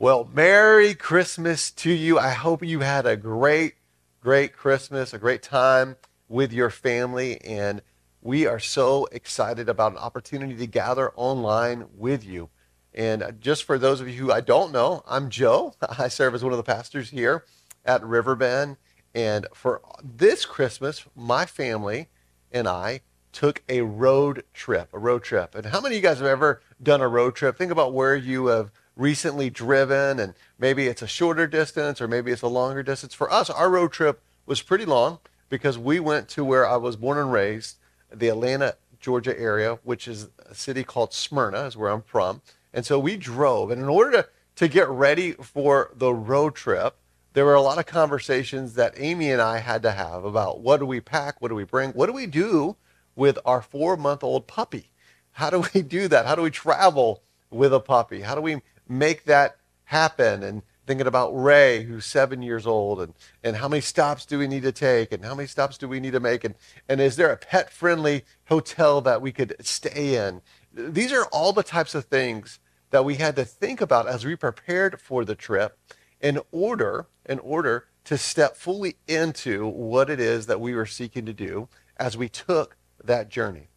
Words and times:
Well, 0.00 0.30
Merry 0.32 0.94
Christmas 0.94 1.70
to 1.72 1.92
you. 1.92 2.18
I 2.18 2.30
hope 2.30 2.64
you 2.64 2.80
had 2.80 3.04
a 3.04 3.18
great, 3.18 3.74
great 4.22 4.54
Christmas, 4.54 5.12
a 5.12 5.18
great 5.18 5.42
time 5.42 5.96
with 6.26 6.54
your 6.54 6.70
family. 6.70 7.38
And 7.42 7.82
we 8.22 8.46
are 8.46 8.58
so 8.58 9.04
excited 9.12 9.68
about 9.68 9.92
an 9.92 9.98
opportunity 9.98 10.56
to 10.56 10.66
gather 10.66 11.12
online 11.16 11.84
with 11.94 12.24
you. 12.24 12.48
And 12.94 13.36
just 13.40 13.64
for 13.64 13.76
those 13.76 14.00
of 14.00 14.08
you 14.08 14.14
who 14.14 14.32
I 14.32 14.40
don't 14.40 14.72
know, 14.72 15.02
I'm 15.06 15.28
Joe. 15.28 15.74
I 15.98 16.08
serve 16.08 16.34
as 16.34 16.42
one 16.42 16.54
of 16.54 16.56
the 16.56 16.62
pastors 16.62 17.10
here 17.10 17.44
at 17.84 18.02
Riverbend. 18.02 18.78
And 19.14 19.48
for 19.52 19.82
this 20.02 20.46
Christmas, 20.46 21.04
my 21.14 21.44
family 21.44 22.08
and 22.50 22.66
I 22.66 23.02
took 23.32 23.62
a 23.68 23.82
road 23.82 24.44
trip, 24.54 24.88
a 24.94 24.98
road 24.98 25.24
trip. 25.24 25.54
And 25.54 25.66
how 25.66 25.82
many 25.82 25.96
of 25.96 26.02
you 26.02 26.08
guys 26.08 26.20
have 26.20 26.26
ever 26.26 26.62
done 26.82 27.02
a 27.02 27.08
road 27.08 27.34
trip? 27.34 27.58
Think 27.58 27.70
about 27.70 27.92
where 27.92 28.16
you 28.16 28.46
have 28.46 28.72
recently 29.00 29.48
driven 29.48 30.20
and 30.20 30.34
maybe 30.58 30.86
it's 30.86 31.02
a 31.02 31.06
shorter 31.06 31.46
distance 31.46 32.00
or 32.00 32.06
maybe 32.06 32.30
it's 32.30 32.42
a 32.42 32.48
longer 32.48 32.82
distance. 32.82 33.14
For 33.14 33.32
us, 33.32 33.48
our 33.48 33.70
road 33.70 33.92
trip 33.92 34.22
was 34.46 34.62
pretty 34.62 34.84
long 34.84 35.18
because 35.48 35.78
we 35.78 35.98
went 35.98 36.28
to 36.28 36.44
where 36.44 36.68
I 36.68 36.76
was 36.76 36.96
born 36.96 37.18
and 37.18 37.32
raised, 37.32 37.76
the 38.12 38.28
Atlanta, 38.28 38.76
Georgia 39.00 39.38
area, 39.38 39.78
which 39.82 40.06
is 40.06 40.28
a 40.46 40.54
city 40.54 40.84
called 40.84 41.14
Smyrna, 41.14 41.62
is 41.62 41.76
where 41.76 41.90
I'm 41.90 42.02
from. 42.02 42.42
And 42.72 42.84
so 42.84 42.98
we 42.98 43.16
drove. 43.16 43.70
And 43.70 43.80
in 43.80 43.88
order 43.88 44.22
to, 44.22 44.28
to 44.56 44.68
get 44.68 44.88
ready 44.88 45.32
for 45.32 45.90
the 45.94 46.12
road 46.12 46.54
trip, 46.54 46.96
there 47.32 47.44
were 47.44 47.54
a 47.54 47.62
lot 47.62 47.78
of 47.78 47.86
conversations 47.86 48.74
that 48.74 48.94
Amy 48.96 49.30
and 49.30 49.40
I 49.40 49.58
had 49.58 49.82
to 49.82 49.92
have 49.92 50.24
about 50.24 50.60
what 50.60 50.80
do 50.80 50.86
we 50.86 51.00
pack, 51.00 51.40
what 51.40 51.48
do 51.48 51.54
we 51.54 51.64
bring, 51.64 51.92
what 51.92 52.06
do 52.06 52.12
we 52.12 52.26
do 52.26 52.76
with 53.16 53.38
our 53.44 53.62
four 53.62 53.96
month 53.96 54.22
old 54.22 54.46
puppy? 54.46 54.90
How 55.32 55.48
do 55.48 55.64
we 55.72 55.82
do 55.96 56.08
that? 56.08 56.26
How 56.26 56.34
do 56.34 56.42
we 56.42 56.50
travel 56.50 57.22
with 57.50 57.72
a 57.72 57.80
puppy? 57.80 58.20
How 58.20 58.34
do 58.34 58.40
we 58.40 58.60
make 58.90 59.24
that 59.24 59.56
happen 59.84 60.42
and 60.42 60.62
thinking 60.86 61.06
about 61.06 61.30
Ray, 61.30 61.84
who's 61.84 62.04
seven 62.04 62.42
years 62.42 62.66
old, 62.66 63.00
and, 63.00 63.14
and 63.44 63.56
how 63.56 63.68
many 63.68 63.80
stops 63.80 64.26
do 64.26 64.38
we 64.38 64.48
need 64.48 64.64
to 64.64 64.72
take, 64.72 65.12
and 65.12 65.24
how 65.24 65.34
many 65.34 65.46
stops 65.46 65.78
do 65.78 65.86
we 65.86 66.00
need 66.00 66.12
to 66.12 66.20
make, 66.20 66.42
and, 66.42 66.56
and 66.88 67.00
is 67.00 67.14
there 67.14 67.30
a 67.30 67.36
pet 67.36 67.70
friendly 67.70 68.24
hotel 68.48 69.00
that 69.02 69.22
we 69.22 69.30
could 69.30 69.54
stay 69.60 70.16
in? 70.16 70.42
These 70.72 71.12
are 71.12 71.26
all 71.26 71.52
the 71.52 71.62
types 71.62 71.94
of 71.94 72.06
things 72.06 72.58
that 72.90 73.04
we 73.04 73.16
had 73.16 73.36
to 73.36 73.44
think 73.44 73.80
about 73.80 74.08
as 74.08 74.24
we 74.24 74.34
prepared 74.34 75.00
for 75.00 75.24
the 75.24 75.36
trip 75.36 75.78
in 76.20 76.40
order, 76.50 77.06
in 77.24 77.38
order 77.38 77.86
to 78.04 78.18
step 78.18 78.56
fully 78.56 78.96
into 79.06 79.68
what 79.68 80.10
it 80.10 80.18
is 80.18 80.46
that 80.46 80.60
we 80.60 80.74
were 80.74 80.86
seeking 80.86 81.24
to 81.26 81.32
do 81.32 81.68
as 81.98 82.16
we 82.16 82.28
took 82.28 82.76
that 83.02 83.28
journey. 83.28 83.68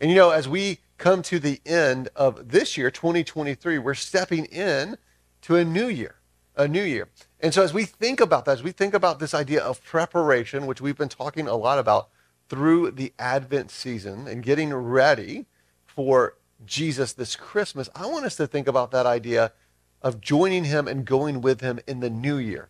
And 0.00 0.10
you 0.10 0.16
know, 0.16 0.30
as 0.30 0.48
we 0.48 0.78
come 1.00 1.22
to 1.22 1.38
the 1.38 1.60
end 1.64 2.10
of 2.14 2.50
this 2.50 2.76
year, 2.76 2.90
2023, 2.90 3.78
we're 3.78 3.94
stepping 3.94 4.44
in 4.44 4.98
to 5.40 5.56
a 5.56 5.64
new 5.64 5.88
year, 5.88 6.16
a 6.54 6.68
new 6.68 6.82
year. 6.82 7.08
And 7.40 7.54
so 7.54 7.62
as 7.62 7.72
we 7.72 7.86
think 7.86 8.20
about 8.20 8.44
that, 8.44 8.58
as 8.58 8.62
we 8.62 8.70
think 8.70 8.92
about 8.92 9.18
this 9.18 9.32
idea 9.32 9.62
of 9.62 9.82
preparation, 9.82 10.66
which 10.66 10.82
we've 10.82 10.98
been 10.98 11.08
talking 11.08 11.48
a 11.48 11.56
lot 11.56 11.78
about 11.78 12.10
through 12.50 12.90
the 12.90 13.14
Advent 13.18 13.70
season 13.70 14.28
and 14.28 14.42
getting 14.42 14.74
ready 14.74 15.46
for 15.86 16.36
Jesus 16.66 17.14
this 17.14 17.34
Christmas, 17.34 17.88
I 17.94 18.04
want 18.04 18.26
us 18.26 18.36
to 18.36 18.46
think 18.46 18.68
about 18.68 18.90
that 18.90 19.06
idea 19.06 19.52
of 20.02 20.20
joining 20.20 20.64
him 20.64 20.86
and 20.86 21.06
going 21.06 21.40
with 21.40 21.62
him 21.62 21.80
in 21.86 22.00
the 22.00 22.10
new 22.10 22.36
year 22.36 22.68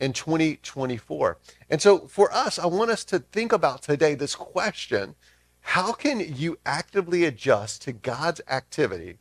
in 0.00 0.12
2024. 0.12 1.38
And 1.70 1.80
so 1.80 2.08
for 2.08 2.32
us, 2.34 2.58
I 2.58 2.66
want 2.66 2.90
us 2.90 3.04
to 3.04 3.20
think 3.20 3.52
about 3.52 3.82
today 3.82 4.16
this 4.16 4.34
question 4.34 5.14
how 5.60 5.92
can 5.92 6.20
you 6.20 6.58
actively 6.64 7.24
adjust 7.24 7.82
to 7.82 7.92
God's 7.92 8.40
activity 8.48 9.18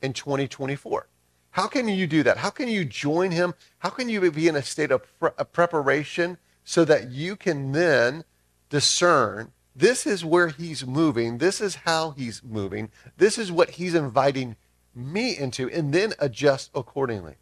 in 0.00 0.12
2024? 0.12 1.06
How 1.52 1.66
can 1.66 1.88
you 1.88 2.06
do 2.06 2.22
that? 2.22 2.38
How 2.38 2.50
can 2.50 2.68
you 2.68 2.84
join 2.84 3.32
Him? 3.32 3.54
How 3.78 3.90
can 3.90 4.08
you 4.08 4.30
be 4.30 4.48
in 4.48 4.56
a 4.56 4.62
state 4.62 4.90
of 4.90 5.02
pre- 5.18 5.30
preparation 5.52 6.38
so 6.64 6.84
that 6.84 7.10
you 7.10 7.36
can 7.36 7.72
then 7.72 8.24
discern 8.68 9.52
this 9.74 10.06
is 10.06 10.24
where 10.24 10.48
He's 10.48 10.86
moving, 10.86 11.38
this 11.38 11.60
is 11.60 11.76
how 11.76 12.10
He's 12.12 12.42
moving, 12.42 12.90
this 13.16 13.38
is 13.38 13.50
what 13.50 13.70
He's 13.70 13.94
inviting 13.94 14.56
me 14.94 15.36
into, 15.36 15.68
and 15.70 15.92
then 15.92 16.14
adjust 16.18 16.70
accordingly? 16.74 17.36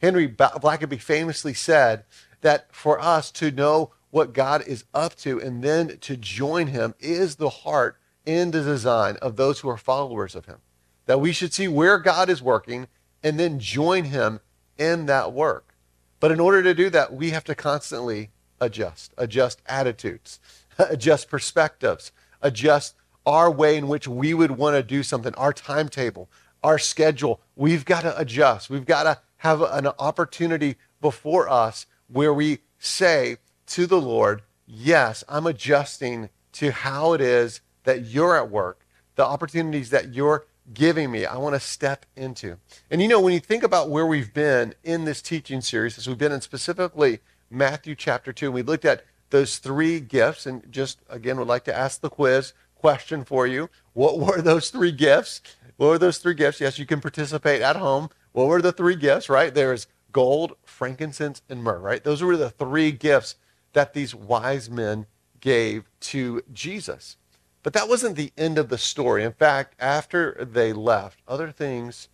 Henry 0.00 0.26
Blackaby 0.26 1.00
famously 1.00 1.52
said 1.52 2.04
that 2.40 2.74
for 2.74 2.98
us 2.98 3.30
to 3.32 3.50
know 3.50 3.92
what 4.10 4.32
God 4.32 4.62
is 4.66 4.84
up 4.94 5.14
to 5.16 5.40
and 5.40 5.62
then 5.62 5.98
to 5.98 6.16
join 6.16 6.68
Him 6.68 6.94
is 6.98 7.36
the 7.36 7.50
heart 7.50 7.99
in 8.30 8.50
the 8.50 8.62
design 8.62 9.16
of 9.20 9.36
those 9.36 9.60
who 9.60 9.68
are 9.68 9.76
followers 9.76 10.34
of 10.34 10.46
him. 10.46 10.58
That 11.06 11.20
we 11.20 11.32
should 11.32 11.52
see 11.52 11.68
where 11.68 11.98
God 11.98 12.30
is 12.30 12.42
working 12.42 12.86
and 13.22 13.38
then 13.38 13.58
join 13.58 14.04
him 14.04 14.40
in 14.78 15.06
that 15.06 15.32
work. 15.32 15.74
But 16.20 16.30
in 16.30 16.40
order 16.40 16.62
to 16.62 16.74
do 16.74 16.90
that, 16.90 17.12
we 17.12 17.30
have 17.30 17.44
to 17.44 17.54
constantly 17.54 18.30
adjust, 18.60 19.12
adjust 19.18 19.62
attitudes, 19.66 20.38
adjust 20.78 21.28
perspectives, 21.28 22.12
adjust 22.42 22.94
our 23.26 23.50
way 23.50 23.76
in 23.76 23.88
which 23.88 24.06
we 24.06 24.34
would 24.34 24.52
want 24.52 24.76
to 24.76 24.82
do 24.82 25.02
something, 25.02 25.34
our 25.34 25.52
timetable, 25.52 26.28
our 26.62 26.78
schedule. 26.78 27.40
We've 27.56 27.84
got 27.84 28.02
to 28.02 28.18
adjust. 28.18 28.70
We've 28.70 28.86
got 28.86 29.04
to 29.04 29.18
have 29.38 29.62
an 29.62 29.88
opportunity 29.98 30.76
before 31.00 31.48
us 31.48 31.86
where 32.08 32.34
we 32.34 32.58
say 32.78 33.36
to 33.68 33.86
the 33.86 34.00
Lord, 34.00 34.42
Yes, 34.66 35.24
I'm 35.28 35.46
adjusting 35.46 36.30
to 36.52 36.70
how 36.70 37.12
it 37.14 37.20
is 37.20 37.60
that 37.84 38.06
you're 38.06 38.36
at 38.36 38.50
work, 38.50 38.86
the 39.16 39.24
opportunities 39.24 39.90
that 39.90 40.14
you're 40.14 40.46
giving 40.72 41.10
me, 41.10 41.26
I 41.26 41.36
want 41.36 41.54
to 41.54 41.60
step 41.60 42.06
into. 42.16 42.58
And 42.90 43.02
you 43.02 43.08
know, 43.08 43.20
when 43.20 43.32
you 43.32 43.40
think 43.40 43.62
about 43.62 43.90
where 43.90 44.06
we've 44.06 44.32
been 44.32 44.74
in 44.84 45.04
this 45.04 45.22
teaching 45.22 45.60
series, 45.60 45.98
as 45.98 46.08
we've 46.08 46.18
been 46.18 46.32
in 46.32 46.40
specifically 46.40 47.20
Matthew 47.50 47.94
chapter 47.94 48.32
2, 48.32 48.46
and 48.46 48.54
we 48.54 48.62
looked 48.62 48.84
at 48.84 49.04
those 49.30 49.58
three 49.58 50.00
gifts, 50.00 50.46
and 50.46 50.70
just 50.72 51.00
again 51.08 51.38
would 51.38 51.48
like 51.48 51.64
to 51.64 51.76
ask 51.76 52.00
the 52.00 52.10
quiz 52.10 52.52
question 52.74 53.24
for 53.24 53.46
you. 53.46 53.70
What 53.92 54.18
were 54.18 54.40
those 54.40 54.70
three 54.70 54.92
gifts? 54.92 55.40
What 55.76 55.88
were 55.88 55.98
those 55.98 56.18
three 56.18 56.34
gifts? 56.34 56.60
Yes, 56.60 56.78
you 56.78 56.86
can 56.86 57.00
participate 57.00 57.62
at 57.62 57.76
home. 57.76 58.10
What 58.32 58.48
were 58.48 58.62
the 58.62 58.72
three 58.72 58.96
gifts, 58.96 59.28
right? 59.28 59.52
There's 59.52 59.86
gold, 60.12 60.54
frankincense, 60.64 61.42
and 61.48 61.62
myrrh, 61.62 61.78
right? 61.78 62.02
Those 62.02 62.22
were 62.22 62.36
the 62.36 62.50
three 62.50 62.92
gifts 62.92 63.36
that 63.72 63.94
these 63.94 64.14
wise 64.14 64.68
men 64.68 65.06
gave 65.40 65.84
to 66.00 66.42
Jesus. 66.52 67.16
But 67.62 67.74
that 67.74 67.88
wasn't 67.88 68.16
the 68.16 68.32
end 68.38 68.58
of 68.58 68.68
the 68.68 68.78
story. 68.78 69.22
In 69.22 69.32
fact, 69.32 69.74
after 69.78 70.46
they 70.50 70.72
left, 70.72 71.20
other 71.28 71.50
things 71.50 72.08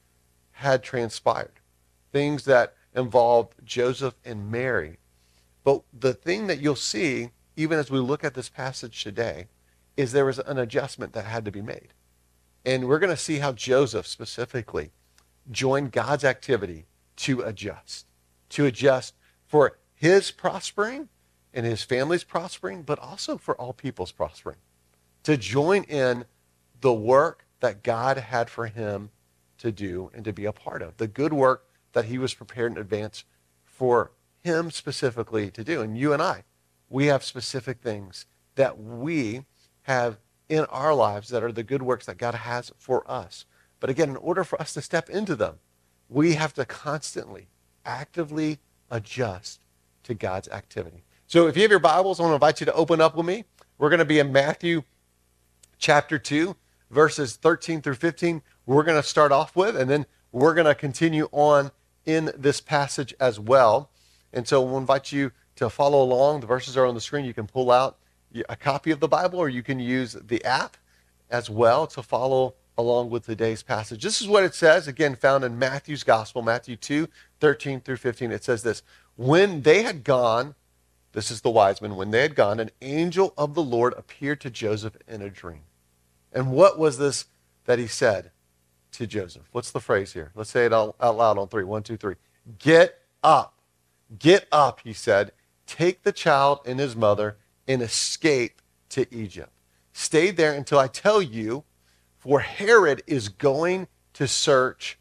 had 0.53 0.83
transpired, 0.83 1.61
things 2.12 2.45
that 2.47 2.75
involved 2.95 3.55
Joseph 3.65 4.15
and 4.25 4.51
Mary. 4.51 4.99
But 5.62 5.83
the 5.93 6.15
thing 6.15 6.47
that 6.49 6.61
you'll 6.61 6.75
see, 6.75 7.31
even 7.57 7.79
as 7.79 7.91
we 7.91 7.99
look 7.99 8.25
at 8.25 8.34
this 8.34 8.49
passage 8.49 9.05
today, 9.05 9.47
is 9.97 10.12
there 10.12 10.25
was 10.25 10.39
an 10.41 10.59
adjustment 10.59 11.12
that 11.12 11.27
had 11.27 11.45
to 11.45 11.53
be 11.53 11.63
made. 11.63 11.89
And 12.65 12.89
we're 12.89 12.99
going 12.99 13.15
to 13.15 13.17
see 13.17 13.39
how 13.39 13.53
Joseph 13.53 14.07
specifically 14.07 14.91
joined 15.51 15.93
God's 15.93 16.25
activity 16.25 16.87
to 17.17 17.43
adjust, 17.43 18.07
to 18.51 18.67
adjust 18.67 19.15
for 19.47 19.78
his 19.95 20.33
prospering 20.33 21.09
and 21.55 21.65
his 21.65 21.84
family's 21.84 22.25
prospering, 22.25 22.83
but 22.83 22.99
also 22.99 23.39
for 23.39 23.55
all 23.61 23.73
people's 23.73 24.13
prospering 24.13 24.57
to 25.26 25.37
join 25.37 25.82
in 25.82 26.25
the 26.81 26.92
work 26.92 27.47
that 27.59 27.82
God 27.82 28.16
had 28.16 28.48
for 28.48 28.66
him 28.66 29.10
to 29.59 29.72
do 29.72 30.09
and 30.14 30.25
to 30.25 30.32
be 30.32 30.44
a 30.44 30.53
part 30.53 30.82
of, 30.82 30.97
the 30.98 31.09
good 31.09 31.32
work 31.32 31.64
that 31.94 32.04
he 32.04 32.16
was 32.16 32.32
prepared 32.32 32.70
in 32.70 32.78
advance 32.78 33.25
for 33.65 34.12
him 34.44 34.70
specifically 34.70 35.50
to 35.50 35.65
do. 35.65 35.82
And 35.82 35.98
you 35.98 36.12
and 36.12 36.22
I, 36.22 36.44
we 36.88 37.06
have 37.06 37.25
specific 37.25 37.81
things 37.81 38.26
that 38.54 38.78
we 38.78 39.44
have 39.82 40.19
in 40.48 40.65
our 40.66 40.94
lives 40.94 41.28
that 41.31 41.42
are 41.42 41.50
the 41.50 41.65
good 41.65 41.82
works 41.82 42.06
that 42.06 42.19
God 42.19 42.36
has 42.36 42.70
for 42.78 43.03
us. 43.10 43.47
But 43.81 43.91
again, 43.91 44.10
in 44.10 44.16
order 44.19 44.44
for 44.44 44.60
us 44.62 44.75
to 44.75 44.81
step 44.81 45.10
into 45.10 45.34
them, 45.34 45.56
we 46.09 46.34
have 46.34 46.54
to 46.54 46.65
constantly, 46.65 47.48
actively 47.84 48.60
adjust 48.92 49.65
to 50.04 50.15
God's 50.15 50.47
activity. 50.51 51.03
So 51.27 51.48
if 51.48 51.56
you 51.56 51.62
have 51.62 51.72
your 51.72 51.80
Bibles, 51.80 52.21
I 52.21 52.22
want 52.22 52.30
to 52.30 52.36
invite 52.36 52.60
you 52.60 52.66
to 52.66 52.74
open 52.74 53.01
up 53.01 53.16
with 53.16 53.27
me. 53.27 53.42
We're 53.77 53.91
going 53.91 53.98
to 53.98 54.04
be 54.04 54.21
in 54.21 54.30
Matthew 54.30 54.84
chapter 55.78 56.19
2, 56.19 56.57
verses 56.91 57.37
13 57.37 57.83
through 57.83 57.95
15, 57.95 58.43
we're 58.65 58.83
going 58.83 59.01
to 59.01 59.07
start 59.07 59.33
off 59.33 59.57
with, 59.57 59.77
and 59.77 59.91
then 59.91 60.07
we're 60.33 60.55
going 60.55 60.67
to 60.67 60.75
continue 60.75 61.28
on 61.33 61.71
in 62.05 62.31
this 62.37 62.61
passage 62.61 63.15
as 63.21 63.41
well. 63.41 63.91
And 64.33 64.47
so 64.47 64.63
we'll 64.63 64.78
invite 64.78 65.13
you 65.13 65.33
to 65.57 65.71
follow 65.71 66.03
along. 66.03 66.41
The 66.41 66.47
verses 66.47 66.77
are 66.77 66.87
on 66.87 66.95
the 66.95 67.01
screen. 67.01 67.25
You 67.25 67.34
can 67.34 67.47
pull 67.47 67.71
out 67.71 67.99
a 68.49 68.57
copy 68.57 68.91
of 68.91 69.01
the 69.01 69.09
Bible, 69.09 69.39
or 69.39 69.49
you 69.49 69.63
can 69.63 69.78
use 69.78 70.13
the 70.13 70.45
app 70.45 70.77
as 71.31 71.51
well 71.51 71.87
to 71.89 72.03
follow 72.03 72.55
along 72.78 73.11
with 73.11 73.25
today's 73.25 73.63
passage. 73.63 74.03
This 74.03 74.21
is 74.21 74.28
what 74.28 74.45
it 74.45 74.55
says, 74.55 74.87
again, 74.87 75.17
found 75.17 75.45
in 75.45 75.59
Matthew's 75.59 76.05
Gospel, 76.05 76.43
Matthew 76.43 76.77
2, 76.77 77.09
13 77.41 77.81
through 77.81 77.97
15. 77.97 78.33
It 78.33 78.45
says 78.45 78.63
this 78.63 78.83
When 79.17 79.63
they 79.63 79.83
had 79.83 80.05
gone, 80.05 80.55
this 81.16 81.30
is 81.30 81.41
the 81.41 81.48
wise 81.48 81.80
men, 81.80 81.97
when 81.97 82.10
they 82.10 82.21
had 82.21 82.34
gone, 82.34 82.60
an 82.60 82.71
angel 82.83 83.33
of 83.39 83.54
the 83.54 83.63
Lord 83.63 83.95
appeared 83.97 84.39
to 84.42 84.51
Joseph 84.51 84.98
in 85.09 85.22
a 85.22 85.30
dream. 85.30 85.63
And 86.30 86.53
what 86.53 86.78
was 86.78 86.98
this 86.98 87.24
that 87.65 87.78
he 87.78 87.86
said 87.86 88.33
to 88.92 89.07
Joseph? 89.07 89.48
What's 89.51 89.71
the 89.71 89.80
phrase 89.80 90.13
here? 90.13 90.30
Let's 90.34 90.51
say 90.51 90.66
it 90.66 90.74
out 90.74 90.95
loud 91.01 91.39
on 91.39 91.48
three. 91.48 91.65
One, 91.65 91.83
two, 91.83 91.97
three. 91.97 92.16
Get 92.59 92.98
up. 93.24 93.54
Get 94.18 94.47
up, 94.53 94.80
he 94.84 94.92
said. 94.92 95.33
Take 95.66 96.03
the 96.03 96.13
child 96.13 96.60
and 96.66 96.78
his 96.78 96.95
mother 96.95 97.39
and 97.66 97.80
escape 97.80 98.60
to 98.91 99.07
Egypt. 99.10 99.53
Stay 99.95 100.30
there 100.30 100.53
until 100.53 100.78
I 100.78 100.86
tell 100.86 101.22
you, 101.22 101.65
for 102.18 102.41
Herod 102.41 103.03
is 103.07 103.30
going 103.30 103.89
to 104.13 104.28
search 104.28 104.98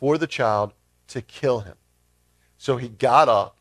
for 0.00 0.16
the 0.16 0.26
child 0.26 0.72
to 1.08 1.20
kill 1.20 1.60
him. 1.60 1.76
So 2.56 2.78
he 2.78 2.88
got 2.88 3.28
up, 3.28 3.57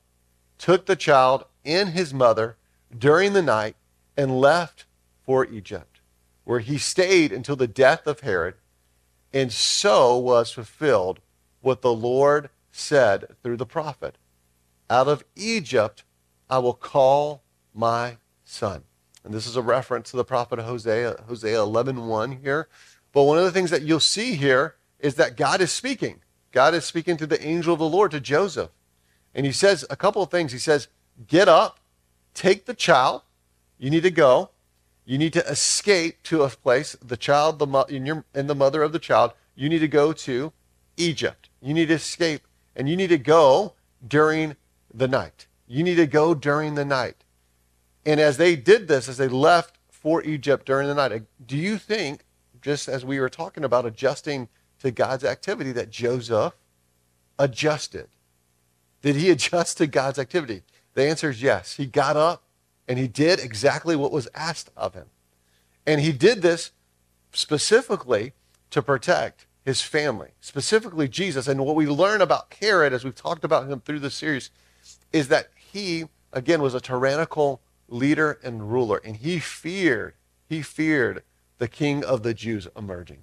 took 0.57 0.86
the 0.86 0.95
child 0.95 1.45
and 1.65 1.89
his 1.89 2.13
mother 2.13 2.57
during 2.98 3.33
the 3.33 3.42
night, 3.42 3.75
and 4.15 4.39
left 4.39 4.86
for 5.24 5.45
Egypt, 5.45 6.00
where 6.44 6.59
he 6.59 6.77
stayed 6.77 7.31
until 7.31 7.56
the 7.56 7.68
death 7.68 8.07
of 8.07 8.21
Herod. 8.21 8.56
And 9.33 9.51
so 9.51 10.18
was 10.18 10.51
fulfilled 10.51 11.19
what 11.62 11.81
the 11.81 11.94
Lord 11.94 12.50
said 12.71 13.36
through 13.44 13.57
the 13.57 13.65
prophet 13.65 14.18
Out 14.89 15.07
of 15.07 15.25
Egypt 15.36 16.04
I 16.50 16.59
will 16.59 16.74
call 16.74 17.44
my 17.74 18.18
son. 18.44 18.83
And 19.24 19.33
this 19.33 19.45
is 19.45 19.57
a 19.57 19.62
reference 19.62 20.12
to 20.12 20.18
the 20.18 20.24
prophet 20.24 20.59
Hosea, 20.59 21.24
Hosea 21.27 21.57
11.1 21.57 22.42
here. 22.42 22.69
But 23.12 23.24
one 23.24 23.38
of 23.38 23.44
the 23.44 23.51
things 23.51 23.71
that 23.71 23.81
you'll 23.81 24.00
see 24.00 24.36
here 24.36 24.75
is 25.00 25.15
that 25.15 25.36
God 25.36 25.59
is 25.59 25.71
speaking. 25.71 26.21
God 26.54 26.74
is 26.74 26.86
speaking 26.86 27.18
to 27.18 27.27
the 27.27 27.45
angel 27.45 27.74
of 27.74 27.80
the 27.80 27.89
Lord, 27.89 28.12
to 28.12 28.21
Joseph. 28.21 28.69
And 29.38 29.45
he 29.45 29.51
says 29.51 29.86
a 29.89 29.95
couple 29.95 30.24
of 30.24 30.31
things. 30.31 30.51
He 30.51 30.57
says, 30.57 30.88
Get 31.28 31.48
up, 31.48 31.80
take 32.34 32.66
the 32.66 32.74
child. 32.74 33.22
You 33.78 33.92
need 33.92 34.04
to 34.04 34.12
go. 34.12 34.50
You 35.06 35.19
need 35.19 35.31
to 35.34 35.45
escape 35.48 36.24
to 36.24 36.42
a 36.42 36.50
place, 36.50 36.98
the 37.01 37.16
child, 37.16 37.60
the 37.60 37.86
and, 37.88 38.06
your, 38.06 38.25
and 38.34 38.50
the 38.50 38.56
mother 38.56 38.81
of 38.81 38.92
the 38.92 39.00
child. 39.00 39.31
You 39.56 39.69
need 39.69 39.80
to 39.80 39.88
go 39.88 40.12
to 40.12 40.51
Egypt. 40.98 41.50
You 41.62 41.74
need 41.75 41.88
to 41.88 41.94
escape, 41.94 42.42
and 42.75 42.89
you 42.89 42.98
need 42.98 43.07
to 43.07 43.18
go 43.18 43.74
during 44.06 44.56
the 44.94 45.07
night. 45.07 45.45
You 45.68 45.83
need 45.83 45.95
to 45.95 46.07
go 46.07 46.33
during 46.33 46.75
the 46.75 46.83
night. 46.83 47.24
And 48.06 48.19
as 48.19 48.38
they 48.38 48.56
did 48.56 48.88
this, 48.88 49.07
as 49.07 49.18
they 49.18 49.28
left 49.28 49.78
for 49.90 50.24
Egypt 50.24 50.66
during 50.66 50.88
the 50.88 50.95
night, 50.95 51.24
do 51.45 51.56
you 51.56 51.78
think, 51.78 52.24
just 52.62 52.88
as 52.90 53.06
we 53.06 53.19
were 53.19 53.30
talking 53.30 53.63
about 53.63 53.86
adjusting 53.86 54.50
to 54.80 54.92
God's 54.92 55.24
activity, 55.24 55.72
that 55.74 55.92
Joseph 55.92 56.54
adjusted? 57.38 58.10
Did 59.07 59.15
he 59.15 59.30
adjust 59.30 59.77
to 59.77 59.88
God's 59.88 60.19
activity? 60.19 60.63
The 60.94 61.04
answer 61.04 61.30
is 61.30 61.42
yes. 61.42 61.77
He 61.77 61.86
got 61.86 62.18
up 62.18 62.44
and 62.89 63.00
he 63.00 63.07
did 63.07 63.39
exactly 63.39 63.95
what 63.95 64.12
was 64.12 64.27
asked 64.36 64.69
of 64.75 64.95
him. 64.95 65.06
And 65.86 66.01
he 66.01 66.12
did 66.12 66.42
this 66.42 66.71
specifically 67.31 68.33
to 68.69 68.81
protect 68.81 69.45
his 69.63 69.81
family, 69.81 70.31
specifically 70.42 71.07
Jesus. 71.07 71.48
And 71.48 71.65
what 71.65 71.77
we 71.77 71.88
learn 71.88 72.19
about 72.19 72.54
Herod, 72.59 72.92
as 72.92 73.06
we've 73.06 73.15
talked 73.15 73.45
about 73.45 73.69
him 73.69 73.80
through 73.80 74.00
the 74.00 74.09
series, 74.09 74.50
is 75.13 75.30
that 75.30 75.51
he, 75.56 76.09
again, 76.33 76.62
was 76.62 76.74
a 76.74 76.81
tyrannical 76.81 77.62
leader 77.88 78.38
and 78.44 78.69
ruler. 78.69 79.00
And 79.06 79.15
he 79.15 79.39
feared, 79.39 80.15
he 80.50 80.62
feared 80.62 81.24
the 81.59 81.69
king 81.69 82.04
of 82.04 82.24
the 82.24 82.33
Jews 82.33 82.68
emerging. 82.75 83.19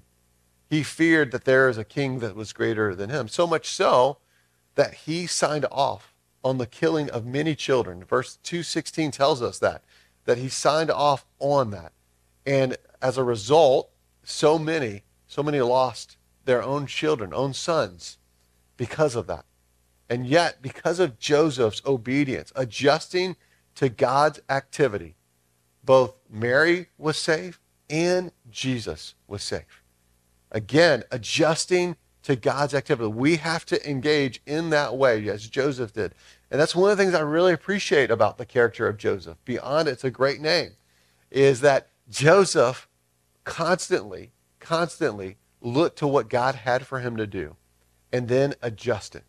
He 0.71 0.83
feared 0.83 1.31
that 1.33 1.45
there 1.45 1.69
is 1.69 1.77
a 1.77 1.85
king 1.85 2.21
that 2.21 2.35
was 2.35 2.55
greater 2.55 2.95
than 2.95 3.11
him. 3.11 3.29
So 3.29 3.47
much 3.47 3.69
so 3.69 4.17
that 4.75 4.95
he 4.95 5.27
signed 5.27 5.67
off 5.71 6.15
on 6.43 6.59
the 6.59 6.67
killing 6.67 7.11
of 7.11 7.25
many 7.25 7.55
children. 7.55 8.05
Verse 8.05 8.39
216 8.43 9.11
tells 9.11 9.41
us 9.43 9.59
that, 9.59 9.83
that 10.25 10.39
he 10.39 10.49
signed 10.49 10.91
off 10.91 11.25
on 11.39 11.71
that. 11.71 11.93
And 12.47 12.77
as 13.01 13.17
a 13.17 13.25
result, 13.25 13.91
so 14.23 14.59
many, 14.59 15.05
so 15.27 15.43
many 15.43 15.61
lost 15.61 16.17
their 16.45 16.63
own 16.63 16.87
children, 16.87 17.33
own 17.33 17.55
sons, 17.55 18.19
because 18.77 19.17
of 19.17 19.27
that. 19.27 19.45
And 20.09 20.27
yet, 20.27 20.61
because 20.61 21.01
of 21.01 21.19
Joseph's 21.19 21.83
obedience, 21.87 22.53
adjusting 22.55 23.37
to 23.77 23.89
God's 23.89 24.41
activity, 24.49 25.17
both 25.83 26.15
Mary 26.31 26.89
was 26.99 27.17
safe 27.17 27.61
and 27.89 28.33
Jesus 28.51 29.15
was 29.27 29.43
safe. 29.43 29.83
Again, 30.51 31.05
adjusting 31.11 31.97
to 32.25 32.37
God's 32.37 32.75
activity. 32.75 33.09
We 33.09 33.37
have 33.37 33.65
to 33.67 33.89
engage 33.89 34.41
in 34.47 34.71
that 34.71 34.97
way, 34.97 35.29
as 35.29 35.47
Joseph 35.47 35.93
did. 35.93 36.15
And 36.51 36.61
that's 36.61 36.75
one 36.75 36.91
of 36.91 36.97
the 36.97 37.03
things 37.03 37.15
I 37.15 37.21
really 37.21 37.53
appreciate 37.53 38.11
about 38.11 38.39
the 38.39 38.47
character 38.47 38.89
of 38.89 38.97
Joseph, 38.97 39.39
beyond 39.45 39.89
it's 39.89 40.05
a 40.05 40.11
great 40.11 40.41
name, 40.41 40.73
is 41.31 41.61
that 41.61 41.89
Joseph 42.11 42.89
constantly, 43.45 44.33
constantly 44.59 45.37
looked 45.61 45.99
to 45.99 46.07
what 46.07 46.29
God 46.29 46.55
had 46.55 46.87
for 46.87 47.01
him 47.01 47.17
to 47.17 47.27
do 47.27 47.57
and 48.13 48.29
then 48.29 48.55
adjusted. 48.63 49.23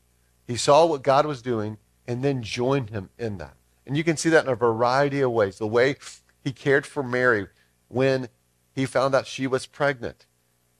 He 0.47 0.55
saw 0.55 0.85
what 0.85 1.03
God 1.03 1.25
was 1.25 1.41
doing 1.41 1.77
and 2.07 2.23
then 2.23 2.43
joined 2.43 2.91
him 2.91 3.09
in 3.17 3.37
that. 3.39 3.55
And 3.85 3.97
you 3.97 4.03
can 4.03 4.15
see 4.15 4.29
that 4.29 4.45
in 4.45 4.51
a 4.51 4.55
variety 4.55 5.21
of 5.21 5.31
ways. 5.31 5.57
The 5.57 5.67
way 5.67 5.95
he 6.43 6.51
cared 6.51 6.85
for 6.85 7.03
Mary 7.03 7.47
when 7.87 8.29
he 8.73 8.85
found 8.85 9.15
out 9.15 9.27
she 9.27 9.47
was 9.47 9.65
pregnant 9.65 10.25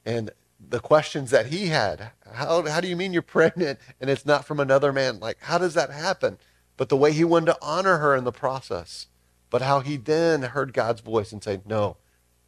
and 0.06 0.32
the 0.70 0.80
questions 0.80 1.32
that 1.32 1.48
he 1.48 1.68
had. 1.68 2.12
How, 2.34 2.66
how 2.66 2.82
do 2.82 2.88
you 2.88 2.96
mean 2.96 3.14
you're 3.14 3.22
pregnant 3.22 3.80
and 4.00 4.10
it's 4.10 4.26
not 4.26 4.46
from 4.46 4.60
another 4.60 4.92
man? 4.92 5.20
Like, 5.20 5.38
how 5.42 5.58
does 5.58 5.74
that 5.74 5.90
happen? 5.90 6.38
But 6.78 6.90
the 6.90 6.98
way 6.98 7.12
he 7.12 7.24
wanted 7.24 7.48
to 7.48 7.58
honor 7.62 7.98
her 7.98 8.16
in 8.16 8.24
the 8.24 8.32
process. 8.32 9.08
But 9.50 9.62
how 9.62 9.80
he 9.80 9.98
then 9.98 10.42
heard 10.42 10.74
God's 10.74 11.02
voice 11.02 11.32
and 11.32 11.44
said, 11.44 11.66
No, 11.66 11.98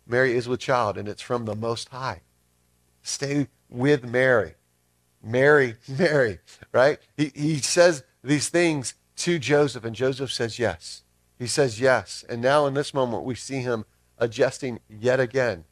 Mary 0.05 0.35
is 0.35 0.47
with 0.47 0.59
child 0.59 0.97
and 0.97 1.07
it's 1.07 1.21
from 1.21 1.45
the 1.45 1.55
Most 1.55 1.89
High. 1.89 2.21
Stay 3.01 3.47
with 3.69 4.03
Mary. 4.03 4.55
Mary, 5.23 5.75
Mary, 5.87 6.39
right? 6.71 6.99
He, 7.15 7.31
he 7.35 7.57
says 7.57 8.03
these 8.23 8.49
things 8.49 8.95
to 9.17 9.39
Joseph, 9.39 9.83
and 9.83 9.95
Joseph 9.95 10.31
says 10.31 10.59
yes. 10.59 11.03
He 11.39 11.47
says 11.47 11.79
yes. 11.79 12.23
And 12.29 12.41
now 12.41 12.65
in 12.65 12.73
this 12.73 12.93
moment, 12.93 13.23
we 13.23 13.35
see 13.35 13.61
him 13.61 13.85
adjusting 14.17 14.79
yet 14.89 15.19
again. 15.19 15.65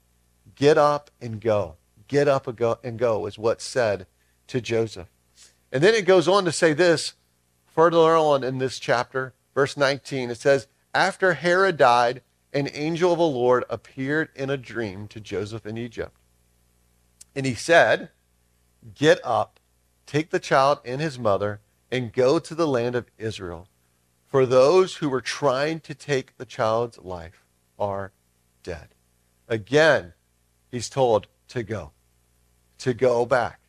Get 0.56 0.78
up 0.78 1.10
and 1.20 1.42
go. 1.42 1.76
Get 2.08 2.28
up 2.28 2.48
and 2.48 3.00
go, 3.00 3.26
is 3.26 3.38
what's 3.38 3.64
said 3.64 4.08
to 4.48 4.62
Joseph. 4.62 5.10
And 5.72 5.84
then 5.84 5.94
it 5.94 6.06
goes 6.06 6.28
on 6.28 6.46
to 6.46 6.52
say 6.52 6.74
this 6.74 7.14
further 7.66 8.16
on 8.16 8.44
in 8.44 8.60
this 8.60 8.80
chapter, 8.80 9.34
verse 9.54 9.76
19. 9.76 10.30
It 10.30 10.38
says, 10.38 10.68
After 10.94 11.34
Herod 11.34 11.78
died, 11.78 12.22
an 12.54 12.70
angel 12.72 13.12
of 13.12 13.20
the 13.20 13.26
Lord 13.26 13.66
appeared 13.70 14.30
in 14.36 14.50
a 14.50 14.58
dream 14.58 15.08
to 15.10 15.20
Joseph 15.20 15.66
in 15.66 15.78
Egypt. 15.78 16.16
And 17.36 17.46
he 17.46 17.54
said, 17.54 18.10
Get 18.94 19.20
up, 19.26 19.60
take 20.06 20.30
the 20.30 20.40
child 20.40 20.80
and 20.86 21.02
his 21.02 21.20
mother, 21.20 21.60
and 21.92 22.14
go 22.14 22.40
to 22.40 22.56
the 22.56 22.68
land 22.68 22.96
of 22.96 23.12
Israel. 23.18 23.68
For 24.28 24.46
those 24.46 24.96
who 24.96 25.10
were 25.10 25.22
trying 25.22 25.82
to 25.82 25.94
take 25.94 26.38
the 26.38 26.46
child's 26.46 26.98
life 27.00 27.44
are 27.78 28.14
dead. 28.64 28.90
Again, 29.48 30.14
he's 30.72 30.90
told 30.90 31.28
to 31.50 31.64
go 31.64 31.92
to 32.80 32.94
go 32.94 33.26
back 33.26 33.60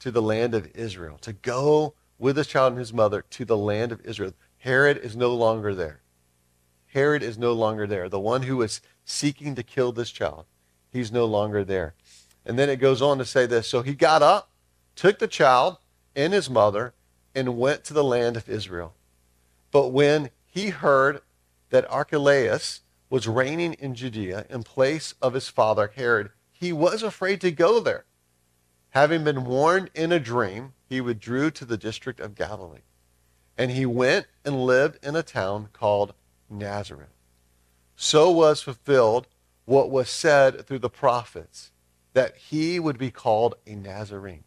to 0.00 0.10
the 0.10 0.22
land 0.22 0.54
of 0.54 0.70
Israel, 0.74 1.18
to 1.22 1.32
go 1.32 1.94
with 2.18 2.36
his 2.36 2.46
child 2.46 2.72
and 2.72 2.78
his 2.78 2.92
mother 2.92 3.24
to 3.30 3.44
the 3.44 3.56
land 3.56 3.92
of 3.92 4.00
Israel. 4.04 4.32
Herod 4.58 4.98
is 4.98 5.16
no 5.16 5.34
longer 5.34 5.74
there. 5.74 6.00
Herod 6.86 7.22
is 7.22 7.38
no 7.38 7.52
longer 7.52 7.86
there. 7.86 8.08
The 8.08 8.20
one 8.20 8.42
who 8.42 8.58
was 8.58 8.80
seeking 9.04 9.54
to 9.54 9.62
kill 9.62 9.92
this 9.92 10.10
child, 10.10 10.44
he's 10.90 11.10
no 11.10 11.24
longer 11.24 11.64
there. 11.64 11.94
And 12.44 12.58
then 12.58 12.68
it 12.68 12.76
goes 12.76 13.00
on 13.00 13.18
to 13.18 13.24
say 13.24 13.46
this. 13.46 13.68
So 13.68 13.82
he 13.82 13.94
got 13.94 14.22
up, 14.22 14.50
took 14.94 15.18
the 15.18 15.28
child 15.28 15.78
and 16.14 16.32
his 16.32 16.50
mother, 16.50 16.94
and 17.34 17.56
went 17.56 17.84
to 17.84 17.94
the 17.94 18.04
land 18.04 18.36
of 18.36 18.48
Israel. 18.48 18.94
But 19.70 19.88
when 19.88 20.30
he 20.46 20.68
heard 20.68 21.22
that 21.70 21.90
Archelaus 21.90 22.82
was 23.08 23.26
reigning 23.26 23.72
in 23.74 23.94
Judea 23.94 24.46
in 24.50 24.62
place 24.62 25.14
of 25.22 25.34
his 25.34 25.48
father 25.48 25.90
Herod, 25.94 26.30
he 26.50 26.72
was 26.72 27.02
afraid 27.02 27.40
to 27.40 27.50
go 27.50 27.80
there. 27.80 28.04
Having 28.92 29.24
been 29.24 29.44
warned 29.44 29.90
in 29.94 30.12
a 30.12 30.20
dream, 30.20 30.74
he 30.86 31.00
withdrew 31.00 31.50
to 31.52 31.64
the 31.64 31.78
district 31.78 32.20
of 32.20 32.34
Galilee. 32.34 32.82
And 33.56 33.70
he 33.70 33.86
went 33.86 34.26
and 34.44 34.66
lived 34.66 35.04
in 35.04 35.16
a 35.16 35.22
town 35.22 35.70
called 35.72 36.12
Nazareth. 36.50 37.08
So 37.96 38.30
was 38.30 38.62
fulfilled 38.62 39.28
what 39.64 39.90
was 39.90 40.10
said 40.10 40.66
through 40.66 40.80
the 40.80 40.90
prophets, 40.90 41.70
that 42.12 42.36
he 42.36 42.78
would 42.78 42.98
be 42.98 43.10
called 43.10 43.54
a 43.66 43.74
Nazarene. 43.74 44.44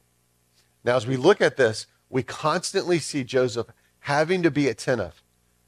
Now, 0.84 0.96
as 0.96 1.08
we 1.08 1.18
look 1.18 1.42
at 1.42 1.58
this, 1.58 1.88
we 2.10 2.22
constantly 2.22 3.00
see 3.00 3.24
Joseph 3.24 3.68
having 4.02 4.44
to 4.44 4.52
be 4.52 4.68
attentive 4.68 5.24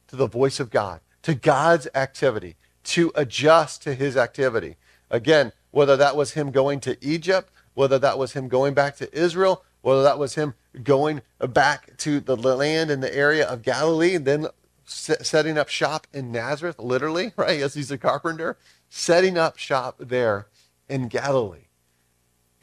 to 0.08 0.16
the 0.16 0.28
voice 0.28 0.60
of 0.60 0.70
God, 0.70 1.00
to 1.24 1.34
God's 1.34 1.88
activity, 1.96 2.56
to 2.84 3.12
adjust 3.16 3.82
to 3.84 3.96
his 3.96 4.16
activity. 4.16 4.76
Again, 5.10 5.52
whether 5.72 5.98
that 5.98 6.16
was 6.16 6.34
him 6.34 6.52
going 6.52 6.80
to 6.82 7.04
Egypt, 7.04 7.52
whether 7.78 8.00
that 8.00 8.18
was 8.18 8.34
him 8.34 8.48
going 8.48 8.74
back 8.74 8.96
to 8.96 9.16
Israel, 9.16 9.64
whether 9.82 10.02
that 10.02 10.18
was 10.18 10.34
him 10.34 10.56
going 10.82 11.22
back 11.40 11.96
to 11.96 12.20
the 12.20 12.36
land 12.36 12.90
in 12.90 13.02
the 13.02 13.16
area 13.16 13.48
of 13.48 13.62
Galilee, 13.62 14.16
and 14.16 14.26
then 14.26 14.48
setting 14.84 15.60
up 15.60 15.70
shop 15.70 16.08
in 16.12 16.32
Nazareth, 16.32 16.80
literally, 16.80 17.34
right? 17.38 17.60
Yes, 17.60 17.76
he's 17.76 17.92
a 17.92 17.98
carpenter, 18.00 18.58
setting 18.90 19.38
up 19.38 19.60
shop 19.60 19.98
there 20.00 20.48
in 20.90 21.08
Galilee, 21.08 21.68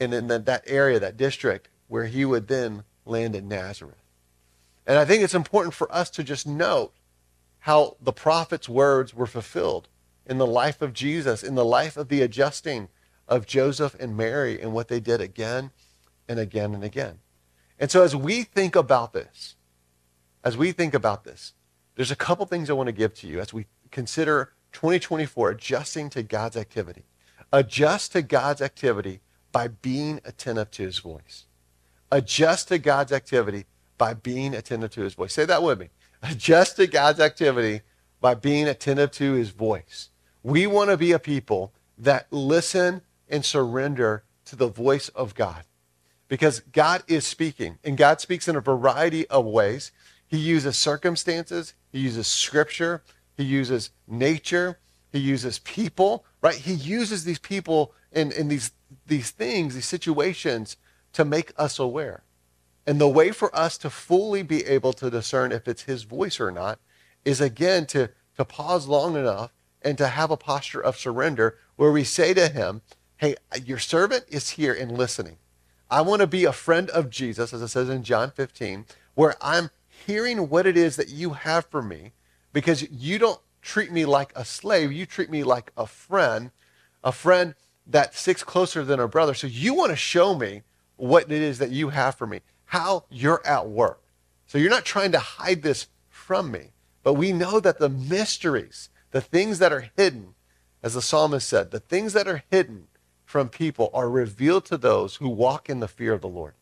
and 0.01 0.13
in 0.13 0.27
that 0.27 0.63
area, 0.67 0.99
that 0.99 1.15
district, 1.15 1.69
where 1.87 2.07
he 2.07 2.25
would 2.25 2.49
then 2.49 2.83
land 3.05 3.37
in 3.37 3.47
Nazareth. 3.47 4.03
And 4.85 4.99
I 4.99 5.05
think 5.05 5.23
it's 5.23 5.33
important 5.33 5.73
for 5.73 5.89
us 5.95 6.09
to 6.09 6.25
just 6.25 6.45
note 6.45 6.91
how 7.59 7.95
the 8.01 8.11
prophet's 8.11 8.67
words 8.67 9.13
were 9.13 9.27
fulfilled 9.27 9.87
in 10.25 10.39
the 10.39 10.45
life 10.45 10.81
of 10.81 10.91
Jesus, 10.91 11.41
in 11.41 11.55
the 11.55 11.63
life 11.63 11.95
of 11.95 12.09
the 12.09 12.21
adjusting 12.21 12.89
of 13.27 13.45
Joseph 13.45 13.95
and 13.99 14.15
Mary, 14.15 14.61
and 14.61 14.73
what 14.73 14.87
they 14.87 14.99
did 14.99 15.21
again 15.21 15.71
and 16.27 16.39
again 16.39 16.73
and 16.73 16.83
again. 16.83 17.19
And 17.79 17.91
so, 17.91 18.03
as 18.03 18.15
we 18.15 18.43
think 18.43 18.75
about 18.75 19.13
this, 19.13 19.55
as 20.43 20.55
we 20.55 20.71
think 20.71 20.93
about 20.93 21.23
this, 21.23 21.53
there's 21.95 22.11
a 22.11 22.15
couple 22.15 22.45
things 22.45 22.69
I 22.69 22.73
want 22.73 22.87
to 22.87 22.93
give 22.93 23.13
to 23.15 23.27
you 23.27 23.39
as 23.39 23.53
we 23.53 23.65
consider 23.91 24.53
2024 24.73 25.51
adjusting 25.51 26.09
to 26.11 26.23
God's 26.23 26.57
activity. 26.57 27.03
Adjust 27.51 28.11
to 28.11 28.21
God's 28.21 28.61
activity 28.61 29.21
by 29.51 29.69
being 29.69 30.19
attentive 30.25 30.71
to 30.71 30.83
his 30.83 30.99
voice. 30.99 31.45
Adjust 32.11 32.67
to 32.67 32.77
God's 32.77 33.11
activity 33.11 33.65
by 33.97 34.13
being 34.13 34.53
attentive 34.53 34.91
to 34.91 35.01
his 35.01 35.13
voice. 35.13 35.33
Say 35.33 35.45
that 35.45 35.63
with 35.63 35.79
me. 35.79 35.89
Adjust 36.21 36.75
to 36.77 36.87
God's 36.87 37.19
activity 37.19 37.81
by 38.19 38.33
being 38.33 38.67
attentive 38.67 39.11
to 39.11 39.33
his 39.33 39.49
voice. 39.49 40.09
We 40.43 40.67
want 40.67 40.89
to 40.89 40.97
be 40.97 41.11
a 41.11 41.19
people 41.19 41.73
that 41.97 42.27
listen 42.31 43.01
and 43.29 43.43
surrender 43.43 44.23
to 44.45 44.55
the 44.55 44.67
voice 44.67 45.09
of 45.09 45.35
God 45.35 45.65
because 46.27 46.59
God 46.59 47.03
is 47.07 47.25
speaking, 47.25 47.77
and 47.83 47.97
God 47.97 48.19
speaks 48.19 48.47
in 48.47 48.55
a 48.55 48.61
variety 48.61 49.27
of 49.27 49.45
ways. 49.45 49.91
He 50.27 50.37
uses 50.37 50.77
circumstances, 50.77 51.73
He 51.91 51.99
uses 51.99 52.27
scripture, 52.27 53.03
He 53.37 53.43
uses 53.43 53.91
nature, 54.07 54.79
He 55.11 55.19
uses 55.19 55.59
people, 55.59 56.25
right? 56.41 56.55
He 56.55 56.73
uses 56.73 57.23
these 57.23 57.39
people 57.39 57.93
and, 58.11 58.31
in 58.33 58.47
these, 58.47 58.71
these 59.05 59.31
things, 59.31 59.75
these 59.75 59.85
situations 59.85 60.77
to 61.13 61.23
make 61.23 61.53
us 61.57 61.77
aware. 61.79 62.23
And 62.87 62.99
the 62.99 63.07
way 63.07 63.31
for 63.31 63.55
us 63.55 63.77
to 63.79 63.89
fully 63.89 64.43
be 64.43 64.65
able 64.65 64.93
to 64.93 65.09
discern 65.09 65.51
if 65.51 65.67
it's 65.67 65.83
His 65.83 66.03
voice 66.03 66.39
or 66.39 66.51
not 66.51 66.79
is 67.23 67.39
again 67.39 67.85
to, 67.87 68.09
to 68.37 68.45
pause 68.45 68.87
long 68.87 69.15
enough 69.15 69.51
and 69.81 69.97
to 69.99 70.07
have 70.07 70.31
a 70.31 70.37
posture 70.37 70.81
of 70.81 70.97
surrender 70.97 71.57
where 71.75 71.91
we 71.91 72.03
say 72.03 72.33
to 72.33 72.47
Him, 72.47 72.81
Hey, 73.17 73.35
your 73.63 73.79
servant 73.79 74.25
is 74.27 74.51
here 74.51 74.73
and 74.73 74.91
listening. 74.91 75.37
I 75.89 76.01
want 76.01 76.19
to 76.19 76.27
be 76.27 76.43
a 76.43 76.51
friend 76.51 76.89
of 76.89 77.09
Jesus, 77.09 77.53
as 77.53 77.61
it 77.61 77.69
says 77.69 77.87
in 77.87 78.03
John 78.03 78.29
15, 78.29 78.85
where 79.13 79.35
I'm 79.39 79.69
hearing 80.05 80.49
what 80.49 80.67
it 80.67 80.75
is 80.75 80.97
that 80.97 81.07
you 81.07 81.29
have 81.31 81.65
for 81.67 81.81
me 81.81 82.11
because 82.51 82.89
you 82.91 83.17
don't 83.17 83.39
treat 83.61 83.89
me 83.89 84.03
like 84.03 84.33
a 84.35 84.43
slave. 84.43 84.91
You 84.91 85.05
treat 85.05 85.29
me 85.29 85.45
like 85.45 85.71
a 85.77 85.87
friend, 85.87 86.51
a 87.05 87.13
friend 87.13 87.55
that 87.87 88.15
sticks 88.15 88.43
closer 88.43 88.83
than 88.83 88.99
a 88.99 89.07
brother. 89.07 89.33
So 89.33 89.47
you 89.47 89.73
want 89.73 89.91
to 89.91 89.95
show 89.95 90.35
me 90.35 90.63
what 90.97 91.31
it 91.31 91.41
is 91.41 91.57
that 91.59 91.71
you 91.71 91.89
have 91.89 92.15
for 92.15 92.27
me, 92.27 92.41
how 92.65 93.05
you're 93.09 93.45
at 93.47 93.69
work. 93.69 94.01
So 94.45 94.57
you're 94.57 94.69
not 94.69 94.83
trying 94.83 95.13
to 95.13 95.19
hide 95.19 95.61
this 95.61 95.87
from 96.09 96.51
me, 96.51 96.71
but 97.01 97.13
we 97.13 97.31
know 97.31 97.61
that 97.61 97.79
the 97.79 97.89
mysteries, 97.89 98.89
the 99.11 99.21
things 99.21 99.59
that 99.59 99.71
are 99.71 99.89
hidden, 99.95 100.35
as 100.83 100.95
the 100.95 101.01
psalmist 101.01 101.47
said, 101.47 101.71
the 101.71 101.79
things 101.79 102.11
that 102.11 102.27
are 102.27 102.43
hidden 102.51 102.87
from 103.25 103.49
people 103.49 103.89
are 103.93 104.09
revealed 104.09 104.65
to 104.65 104.77
those 104.77 105.15
who 105.15 105.27
walk 105.27 105.69
in 105.69 105.79
the 105.79 105.87
fear 105.87 106.13
of 106.13 106.21
the 106.21 106.27
Lord. 106.27 106.53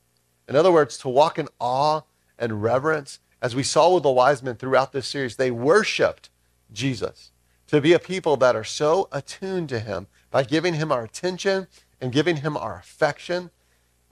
In 0.48 0.55
other 0.55 0.72
words, 0.72 0.98
to 1.00 1.10
walk 1.10 1.38
in 1.38 1.50
awe 1.60 2.01
and 2.39 2.63
reverence, 2.63 3.20
as 3.41 3.55
we 3.55 3.63
saw 3.63 3.93
with 3.93 4.03
the 4.03 4.12
wise 4.12 4.41
men 4.41 4.55
throughout 4.55 4.91
this 4.91 5.08
series, 5.08 5.36
they 5.36 5.51
worshiped 5.51 6.29
Jesus. 6.72 7.32
To 7.67 7.82
be 7.82 7.93
a 7.93 8.00
people 8.00 8.38
that 8.38 8.55
are 8.55 8.63
so 8.63 9.08
attuned 9.12 9.70
to 9.70 9.79
him 9.79 10.08
by 10.32 10.43
giving 10.43 10.75
him 10.75 10.91
our 10.91 11.03
attention 11.03 11.67
and 12.00 12.12
giving 12.12 12.38
him 12.38 12.55
our 12.58 12.77
affection 12.77 13.51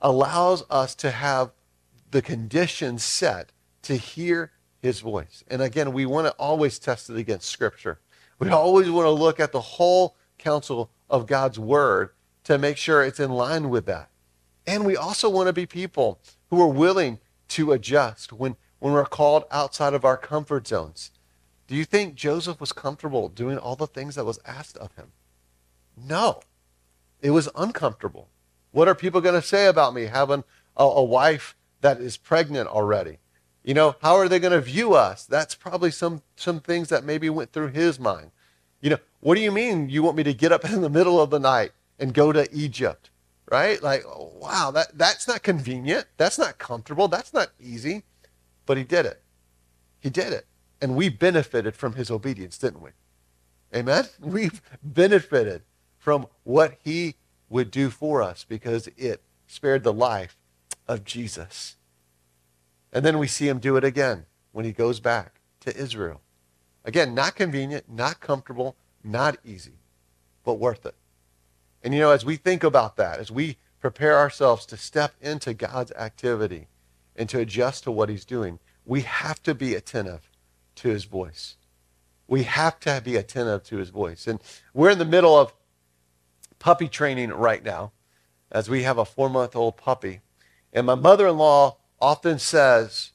allows 0.00 0.64
us 0.70 0.94
to 0.96 1.10
have 1.10 1.52
the 2.10 2.22
conditions 2.22 3.02
set 3.02 3.52
to 3.82 3.96
hear 3.96 4.52
his 4.80 5.00
voice. 5.00 5.44
And 5.48 5.62
again, 5.62 5.92
we 5.92 6.06
want 6.06 6.26
to 6.26 6.32
always 6.32 6.78
test 6.78 7.08
it 7.08 7.16
against 7.16 7.48
Scripture. 7.48 8.00
We 8.38 8.50
always 8.50 8.90
want 8.90 9.06
to 9.06 9.10
look 9.10 9.38
at 9.38 9.52
the 9.52 9.60
whole 9.60 10.16
counsel 10.38 10.90
of 11.08 11.26
God's 11.26 11.58
word 11.58 12.10
to 12.44 12.58
make 12.58 12.76
sure 12.76 13.02
it's 13.02 13.20
in 13.20 13.30
line 13.30 13.70
with 13.70 13.86
that. 13.86 14.08
And 14.66 14.84
we 14.84 14.96
also 14.96 15.28
want 15.28 15.48
to 15.48 15.52
be 15.52 15.66
people 15.66 16.20
who 16.50 16.60
are 16.60 16.68
willing 16.68 17.18
to 17.48 17.72
adjust 17.72 18.32
when, 18.32 18.56
when 18.78 18.92
we're 18.92 19.04
called 19.04 19.44
outside 19.50 19.94
of 19.94 20.04
our 20.04 20.16
comfort 20.16 20.66
zones. 20.66 21.10
Do 21.66 21.74
you 21.74 21.84
think 21.84 22.14
Joseph 22.14 22.60
was 22.60 22.72
comfortable 22.72 23.28
doing 23.28 23.58
all 23.58 23.76
the 23.76 23.86
things 23.86 24.14
that 24.14 24.24
was 24.24 24.38
asked 24.44 24.76
of 24.78 24.94
him? 24.94 25.12
No. 25.96 26.40
It 27.20 27.30
was 27.30 27.48
uncomfortable. 27.54 28.28
What 28.72 28.88
are 28.88 28.94
people 28.94 29.20
going 29.20 29.40
to 29.40 29.46
say 29.46 29.66
about 29.66 29.94
me 29.94 30.06
having 30.06 30.44
a, 30.76 30.84
a 30.84 31.02
wife 31.02 31.56
that 31.80 32.00
is 32.00 32.16
pregnant 32.16 32.68
already? 32.68 33.18
You 33.62 33.74
know, 33.74 33.96
how 34.02 34.16
are 34.16 34.28
they 34.28 34.40
going 34.40 34.52
to 34.52 34.60
view 34.60 34.94
us? 34.94 35.24
That's 35.24 35.54
probably 35.54 35.90
some, 35.90 36.22
some 36.34 36.60
things 36.60 36.88
that 36.88 37.04
maybe 37.04 37.30
went 37.30 37.52
through 37.52 37.68
his 37.68 38.00
mind. 38.00 38.32
You 38.80 38.90
know, 38.90 38.98
what 39.20 39.36
do 39.36 39.40
you 39.40 39.52
mean 39.52 39.88
you 39.88 40.02
want 40.02 40.16
me 40.16 40.24
to 40.24 40.34
get 40.34 40.50
up 40.50 40.64
in 40.64 40.80
the 40.80 40.90
middle 40.90 41.20
of 41.20 41.30
the 41.30 41.38
night 41.38 41.70
and 42.02 42.12
go 42.12 42.32
to 42.32 42.52
Egypt, 42.52 43.10
right? 43.48 43.80
Like, 43.80 44.04
oh, 44.04 44.32
wow, 44.34 44.72
that, 44.72 44.98
that's 44.98 45.28
not 45.28 45.44
convenient. 45.44 46.06
That's 46.16 46.36
not 46.36 46.58
comfortable. 46.58 47.06
That's 47.06 47.32
not 47.32 47.50
easy. 47.60 48.02
But 48.66 48.76
he 48.76 48.82
did 48.82 49.06
it. 49.06 49.22
He 50.00 50.10
did 50.10 50.32
it. 50.32 50.46
And 50.80 50.96
we 50.96 51.08
benefited 51.08 51.76
from 51.76 51.94
his 51.94 52.10
obedience, 52.10 52.58
didn't 52.58 52.82
we? 52.82 52.90
Amen? 53.72 54.06
We've 54.20 54.60
benefited 54.82 55.62
from 55.96 56.26
what 56.42 56.76
he 56.82 57.14
would 57.48 57.70
do 57.70 57.88
for 57.88 58.20
us 58.20 58.44
because 58.48 58.88
it 58.96 59.22
spared 59.46 59.84
the 59.84 59.92
life 59.92 60.36
of 60.88 61.04
Jesus. 61.04 61.76
And 62.92 63.04
then 63.04 63.16
we 63.18 63.28
see 63.28 63.46
him 63.46 63.60
do 63.60 63.76
it 63.76 63.84
again 63.84 64.26
when 64.50 64.64
he 64.64 64.72
goes 64.72 64.98
back 64.98 65.40
to 65.60 65.76
Israel. 65.76 66.20
Again, 66.84 67.14
not 67.14 67.36
convenient, 67.36 67.88
not 67.88 68.18
comfortable, 68.18 68.74
not 69.04 69.38
easy, 69.44 69.78
but 70.42 70.54
worth 70.54 70.84
it. 70.84 70.96
And 71.82 71.94
you 71.94 72.00
know, 72.00 72.10
as 72.10 72.24
we 72.24 72.36
think 72.36 72.62
about 72.62 72.96
that, 72.96 73.18
as 73.18 73.30
we 73.30 73.58
prepare 73.80 74.16
ourselves 74.16 74.64
to 74.66 74.76
step 74.76 75.14
into 75.20 75.54
God's 75.54 75.92
activity 75.92 76.68
and 77.16 77.28
to 77.28 77.40
adjust 77.40 77.84
to 77.84 77.90
what 77.90 78.08
he's 78.08 78.24
doing, 78.24 78.58
we 78.84 79.02
have 79.02 79.42
to 79.42 79.54
be 79.54 79.74
attentive 79.74 80.30
to 80.76 80.88
his 80.88 81.04
voice. 81.04 81.56
We 82.28 82.44
have 82.44 82.78
to 82.80 83.00
be 83.04 83.16
attentive 83.16 83.64
to 83.64 83.76
his 83.76 83.90
voice. 83.90 84.26
And 84.26 84.40
we're 84.72 84.90
in 84.90 84.98
the 84.98 85.04
middle 85.04 85.36
of 85.36 85.52
puppy 86.58 86.88
training 86.88 87.30
right 87.30 87.62
now 87.62 87.92
as 88.50 88.70
we 88.70 88.84
have 88.84 88.98
a 88.98 89.04
four 89.04 89.28
month 89.28 89.56
old 89.56 89.76
puppy. 89.76 90.20
And 90.72 90.86
my 90.86 90.94
mother 90.94 91.26
in 91.26 91.36
law 91.36 91.78
often 92.00 92.38
says 92.38 93.10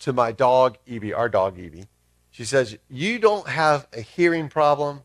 to 0.00 0.12
my 0.12 0.32
dog, 0.32 0.78
Evie, 0.86 1.12
our 1.12 1.28
dog, 1.28 1.58
Evie, 1.58 1.86
she 2.30 2.44
says, 2.44 2.76
You 2.88 3.18
don't 3.18 3.48
have 3.48 3.86
a 3.92 4.00
hearing 4.00 4.48
problem, 4.48 5.02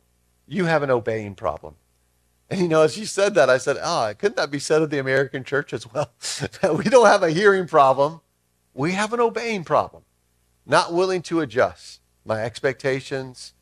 you 0.47 0.65
have 0.65 0.83
an 0.83 0.91
obeying 0.91 1.35
problem. 1.35 1.75
And 2.49 2.61
you 2.61 2.67
know, 2.67 2.81
as 2.81 2.97
you 2.97 3.05
said 3.05 3.35
that, 3.35 3.49
I 3.49 3.57
said, 3.57 3.77
ah, 3.81 4.09
oh, 4.09 4.13
couldn't 4.13 4.37
that 4.37 4.51
be 4.51 4.59
said 4.59 4.81
of 4.81 4.89
the 4.89 4.99
American 4.99 5.43
church 5.43 5.73
as 5.73 5.91
well? 5.91 6.11
we 6.75 6.85
don't 6.85 7.07
have 7.07 7.23
a 7.23 7.31
hearing 7.31 7.67
problem. 7.67 8.21
We 8.73 8.93
have 8.93 9.11
an 9.11 9.19
obeying 9.19 9.63
problem. 9.63 10.03
Not 10.65 10.93
willing 10.93 11.21
to 11.23 11.41
adjust 11.41 12.01
my 12.25 12.43
expectations, 12.43 13.53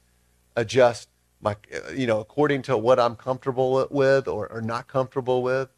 adjust 0.56 1.10
my, 1.42 1.56
you 1.96 2.08
know, 2.08 2.20
according 2.20 2.64
to 2.64 2.78
what 2.78 3.00
I'm 3.00 3.16
comfortable 3.16 3.88
with 3.90 4.28
or, 4.28 4.52
or 4.52 4.62
not 4.62 4.88
comfortable 4.88 5.42
with, 5.42 5.70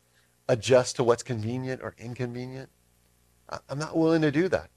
adjust 0.48 0.96
to 0.98 1.04
what's 1.04 1.24
convenient 1.24 1.82
or 1.82 1.96
inconvenient. 1.98 2.70
I'm 3.70 3.80
not 3.80 3.96
willing 3.96 4.22
to 4.22 4.32
do 4.32 4.48
that. 4.50 4.70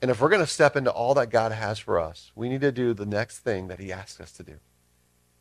And 0.00 0.10
if 0.10 0.20
we're 0.20 0.28
going 0.28 0.40
to 0.40 0.46
step 0.46 0.76
into 0.76 0.90
all 0.90 1.14
that 1.14 1.30
God 1.30 1.52
has 1.52 1.78
for 1.78 1.98
us, 1.98 2.30
we 2.34 2.48
need 2.48 2.60
to 2.60 2.72
do 2.72 2.94
the 2.94 3.06
next 3.06 3.40
thing 3.40 3.68
that 3.68 3.80
he 3.80 3.92
asks 3.92 4.20
us 4.20 4.32
to 4.32 4.42
do. 4.42 4.54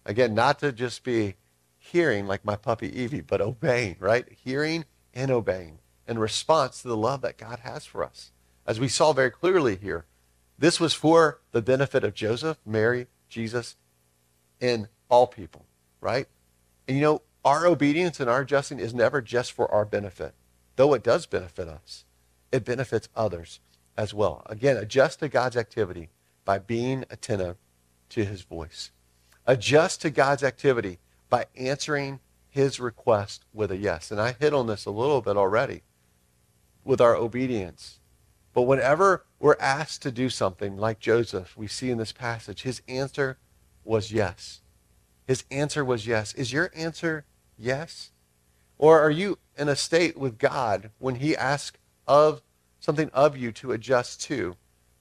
Again, 0.05 0.33
not 0.33 0.59
to 0.59 0.71
just 0.71 1.03
be 1.03 1.35
hearing 1.91 2.27
like 2.27 2.45
my 2.45 2.55
puppy 2.55 2.87
Evie, 2.99 3.21
but 3.21 3.41
obeying, 3.41 3.95
right? 3.99 4.27
Hearing 4.43 4.85
and 5.13 5.31
obeying 5.31 5.79
in 6.07 6.19
response 6.19 6.81
to 6.81 6.87
the 6.87 6.97
love 6.97 7.21
that 7.21 7.37
God 7.37 7.59
has 7.59 7.85
for 7.85 8.03
us. 8.03 8.31
As 8.65 8.79
we 8.79 8.87
saw 8.87 9.13
very 9.13 9.31
clearly 9.31 9.75
here, 9.75 10.05
this 10.59 10.79
was 10.79 10.93
for 10.93 11.39
the 11.51 11.61
benefit 11.61 12.03
of 12.03 12.13
Joseph, 12.13 12.57
Mary, 12.65 13.07
Jesus, 13.29 13.75
and 14.59 14.87
all 15.09 15.27
people, 15.27 15.65
right? 16.01 16.27
And 16.87 16.97
you 16.97 17.03
know, 17.03 17.21
our 17.45 17.65
obedience 17.65 18.19
and 18.19 18.29
our 18.29 18.41
adjusting 18.41 18.79
is 18.79 18.93
never 18.93 19.21
just 19.21 19.51
for 19.51 19.71
our 19.71 19.85
benefit, 19.85 20.33
though 20.75 20.93
it 20.93 21.03
does 21.03 21.25
benefit 21.25 21.67
us. 21.67 22.05
It 22.51 22.65
benefits 22.65 23.09
others 23.15 23.59
as 23.97 24.13
well. 24.13 24.43
Again, 24.47 24.77
adjust 24.77 25.19
to 25.19 25.29
God's 25.29 25.57
activity 25.57 26.09
by 26.43 26.59
being 26.59 27.05
attentive 27.09 27.57
to 28.09 28.25
his 28.25 28.41
voice. 28.41 28.91
Adjust 29.45 30.01
to 30.01 30.09
God's 30.09 30.43
activity 30.43 30.99
by 31.29 31.45
answering 31.55 32.19
his 32.49 32.79
request 32.79 33.45
with 33.53 33.71
a 33.71 33.77
yes. 33.77 34.11
And 34.11 34.19
I 34.19 34.33
hit 34.39 34.53
on 34.53 34.67
this 34.67 34.85
a 34.85 34.91
little 34.91 35.21
bit 35.21 35.37
already 35.37 35.83
with 36.83 37.01
our 37.01 37.15
obedience. 37.15 37.99
But 38.53 38.63
whenever 38.63 39.25
we're 39.39 39.57
asked 39.59 40.01
to 40.03 40.11
do 40.11 40.29
something 40.29 40.77
like 40.77 40.99
Joseph, 40.99 41.55
we 41.55 41.67
see 41.67 41.91
in 41.91 41.97
this 41.97 42.11
passage, 42.11 42.63
his 42.63 42.81
answer 42.87 43.37
was 43.83 44.11
yes. 44.11 44.61
His 45.27 45.43
answer 45.51 45.85
was 45.85 46.07
yes. 46.07 46.33
Is 46.33 46.51
your 46.51 46.71
answer 46.75 47.25
yes? 47.57 48.11
Or 48.77 48.99
are 48.99 49.11
you 49.11 49.37
in 49.57 49.69
a 49.69 49.75
state 49.75 50.17
with 50.17 50.37
God 50.37 50.91
when 50.97 51.15
he 51.15 51.35
asks 51.35 51.79
of 52.07 52.41
something 52.79 53.09
of 53.13 53.35
you 53.35 53.51
to 53.51 53.71
adjust 53.71 54.21
to, 54.23 54.55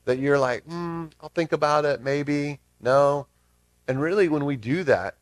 that 0.05 0.19
you're 0.19 0.39
like, 0.39 0.67
mm, 0.67 1.11
I'll 1.21 1.29
think 1.29 1.53
about 1.53 1.85
it, 1.85 2.03
maybe, 2.03 2.61
no. 2.81 3.27
And 3.87 4.01
really, 4.01 4.29
when 4.29 4.45
we 4.45 4.57
do 4.57 4.83
that, 4.85 5.17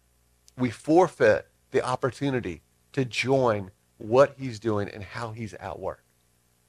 we 0.56 0.70
forfeit 0.70 1.48
the 1.70 1.84
opportunity 1.84 2.62
to 2.92 3.04
join 3.04 3.70
what 3.98 4.34
he's 4.38 4.58
doing 4.58 4.88
and 4.88 5.02
how 5.02 5.32
he's 5.32 5.54
at 5.54 5.78
work. 5.78 6.04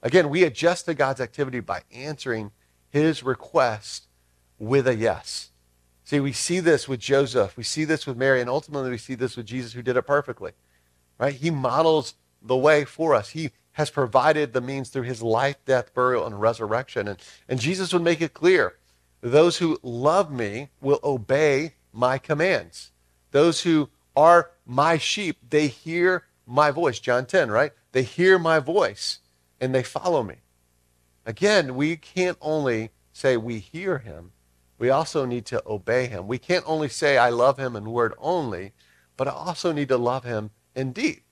Again, 0.02 0.28
we 0.28 0.44
adjust 0.44 0.86
to 0.86 0.94
God's 0.94 1.20
activity 1.20 1.60
by 1.60 1.82
answering 1.92 2.50
his 2.90 3.22
request 3.22 4.06
with 4.58 4.86
a 4.86 4.94
yes. 4.94 5.50
See, 6.04 6.20
we 6.20 6.32
see 6.32 6.60
this 6.60 6.88
with 6.88 7.00
Joseph, 7.00 7.56
we 7.56 7.64
see 7.64 7.84
this 7.84 8.06
with 8.06 8.16
Mary, 8.16 8.40
and 8.40 8.48
ultimately 8.48 8.90
we 8.90 8.98
see 8.98 9.14
this 9.14 9.36
with 9.36 9.46
Jesus 9.46 9.72
who 9.72 9.82
did 9.82 9.96
it 9.96 10.02
perfectly. 10.02 10.52
Right? 11.18 11.34
He 11.34 11.50
models 11.50 12.14
the 12.42 12.56
way 12.56 12.84
for 12.84 13.14
us. 13.14 13.30
He 13.30 13.50
has 13.72 13.90
provided 13.90 14.52
the 14.52 14.60
means 14.60 14.88
through 14.88 15.02
his 15.02 15.22
life, 15.22 15.56
death, 15.64 15.92
burial, 15.94 16.24
and 16.24 16.40
resurrection. 16.40 17.08
And, 17.08 17.18
and 17.48 17.60
Jesus 17.60 17.92
would 17.92 18.02
make 18.02 18.20
it 18.20 18.34
clear 18.34 18.76
those 19.20 19.58
who 19.58 19.78
love 19.82 20.30
me 20.30 20.68
will 20.80 21.00
obey 21.02 21.74
my 21.92 22.18
commands. 22.18 22.92
Those 23.30 23.62
who 23.62 23.90
are 24.14 24.50
my 24.64 24.98
sheep, 24.98 25.38
they 25.48 25.68
hear 25.68 26.24
my 26.46 26.70
voice. 26.70 26.98
John 26.98 27.26
10, 27.26 27.50
right? 27.50 27.72
They 27.92 28.02
hear 28.02 28.38
my 28.38 28.58
voice 28.58 29.18
and 29.60 29.74
they 29.74 29.82
follow 29.82 30.22
me. 30.22 30.36
Again, 31.24 31.74
we 31.74 31.96
can't 31.96 32.38
only 32.40 32.90
say 33.12 33.36
we 33.36 33.58
hear 33.58 33.98
him, 33.98 34.32
we 34.78 34.90
also 34.90 35.24
need 35.24 35.46
to 35.46 35.62
obey 35.66 36.06
him. 36.06 36.28
We 36.28 36.38
can't 36.38 36.64
only 36.66 36.88
say 36.88 37.16
I 37.16 37.30
love 37.30 37.58
him 37.58 37.76
in 37.76 37.90
word 37.90 38.14
only, 38.18 38.72
but 39.16 39.26
I 39.26 39.30
also 39.30 39.72
need 39.72 39.88
to 39.88 39.96
love 39.96 40.24
him 40.24 40.50
in 40.74 40.92
deed. 40.92 41.22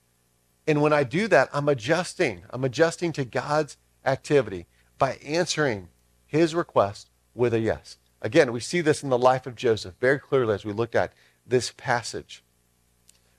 And 0.66 0.80
when 0.80 0.94
I 0.94 1.04
do 1.04 1.28
that, 1.28 1.50
I'm 1.52 1.68
adjusting. 1.68 2.44
I'm 2.50 2.64
adjusting 2.64 3.12
to 3.12 3.24
God's 3.24 3.76
activity 4.04 4.66
by 4.98 5.18
answering 5.24 5.88
his 6.26 6.54
request 6.54 7.10
with 7.34 7.52
a 7.52 7.60
yes. 7.60 7.98
Again, 8.22 8.52
we 8.52 8.60
see 8.60 8.80
this 8.80 9.02
in 9.02 9.10
the 9.10 9.18
life 9.18 9.46
of 9.46 9.54
Joseph 9.54 9.94
very 10.00 10.18
clearly 10.18 10.54
as 10.54 10.64
we 10.64 10.72
looked 10.72 10.94
at 10.94 11.12
this 11.46 11.72
passage. 11.76 12.42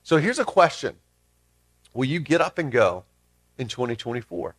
So 0.02 0.18
here's 0.18 0.38
a 0.38 0.44
question 0.44 0.96
Will 1.92 2.06
you 2.06 2.20
get 2.20 2.40
up 2.40 2.58
and 2.58 2.70
go 2.70 3.04
in 3.58 3.68
2024? 3.68 4.54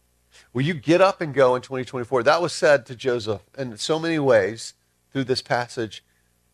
Will 0.54 0.62
you 0.62 0.74
get 0.74 1.02
up 1.02 1.22
and 1.22 1.34
go 1.34 1.56
in 1.56 1.62
2024? 1.62 2.24
That 2.24 2.42
was 2.42 2.54
said 2.54 2.86
to 2.88 2.96
Joseph 2.96 3.42
in 3.58 3.78
so 3.78 4.00
many 4.00 4.20
ways 4.20 4.74
through 5.12 5.24
this 5.24 5.42
passage 5.42 6.04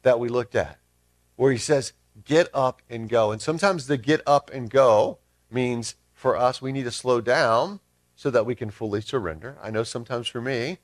that 0.04 0.20
we 0.20 0.30
looked 0.30 0.56
at, 0.56 0.78
where 1.36 1.52
he 1.52 1.58
says, 1.58 1.94
Get 2.26 2.48
up 2.54 2.84
and 2.90 3.10
go. 3.10 3.32
And 3.32 3.42
sometimes 3.42 3.88
the 3.88 3.98
get 3.98 4.22
up 4.28 4.52
and 4.54 4.70
go 4.70 5.18
means 5.50 5.96
for 6.14 6.38
us, 6.38 6.62
we 6.62 6.72
need 6.72 6.84
to 6.84 6.92
slow 6.92 7.22
down 7.22 7.80
so 8.16 8.30
that 8.30 8.46
we 8.46 8.54
can 8.54 8.70
fully 8.70 9.02
surrender. 9.02 9.58
I 9.62 9.72
know 9.72 9.84
sometimes 9.84 10.28
for 10.28 10.40
me, 10.40 10.78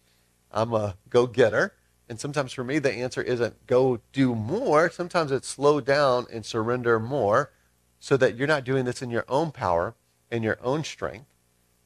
I'm 0.52 0.74
a 0.74 0.96
go 1.10 1.28
getter. 1.28 1.76
And 2.10 2.20
sometimes 2.20 2.52
for 2.52 2.64
me, 2.64 2.80
the 2.80 2.92
answer 2.92 3.22
isn't 3.22 3.68
go 3.68 4.00
do 4.12 4.34
more. 4.34 4.90
Sometimes 4.90 5.32
it's 5.32 5.48
slow 5.48 5.80
down 5.80 6.26
and 6.34 6.44
surrender 6.44 7.00
more 7.00 7.52
so 8.00 8.18
that 8.18 8.36
you're 8.36 8.48
not 8.48 8.64
doing 8.64 8.86
this 8.86 9.04
in 9.04 9.12
your 9.12 9.26
own 9.30 9.52
power 9.52 9.94
and 10.32 10.44
your 10.44 10.58
own 10.64 10.84
strength. 10.84 11.28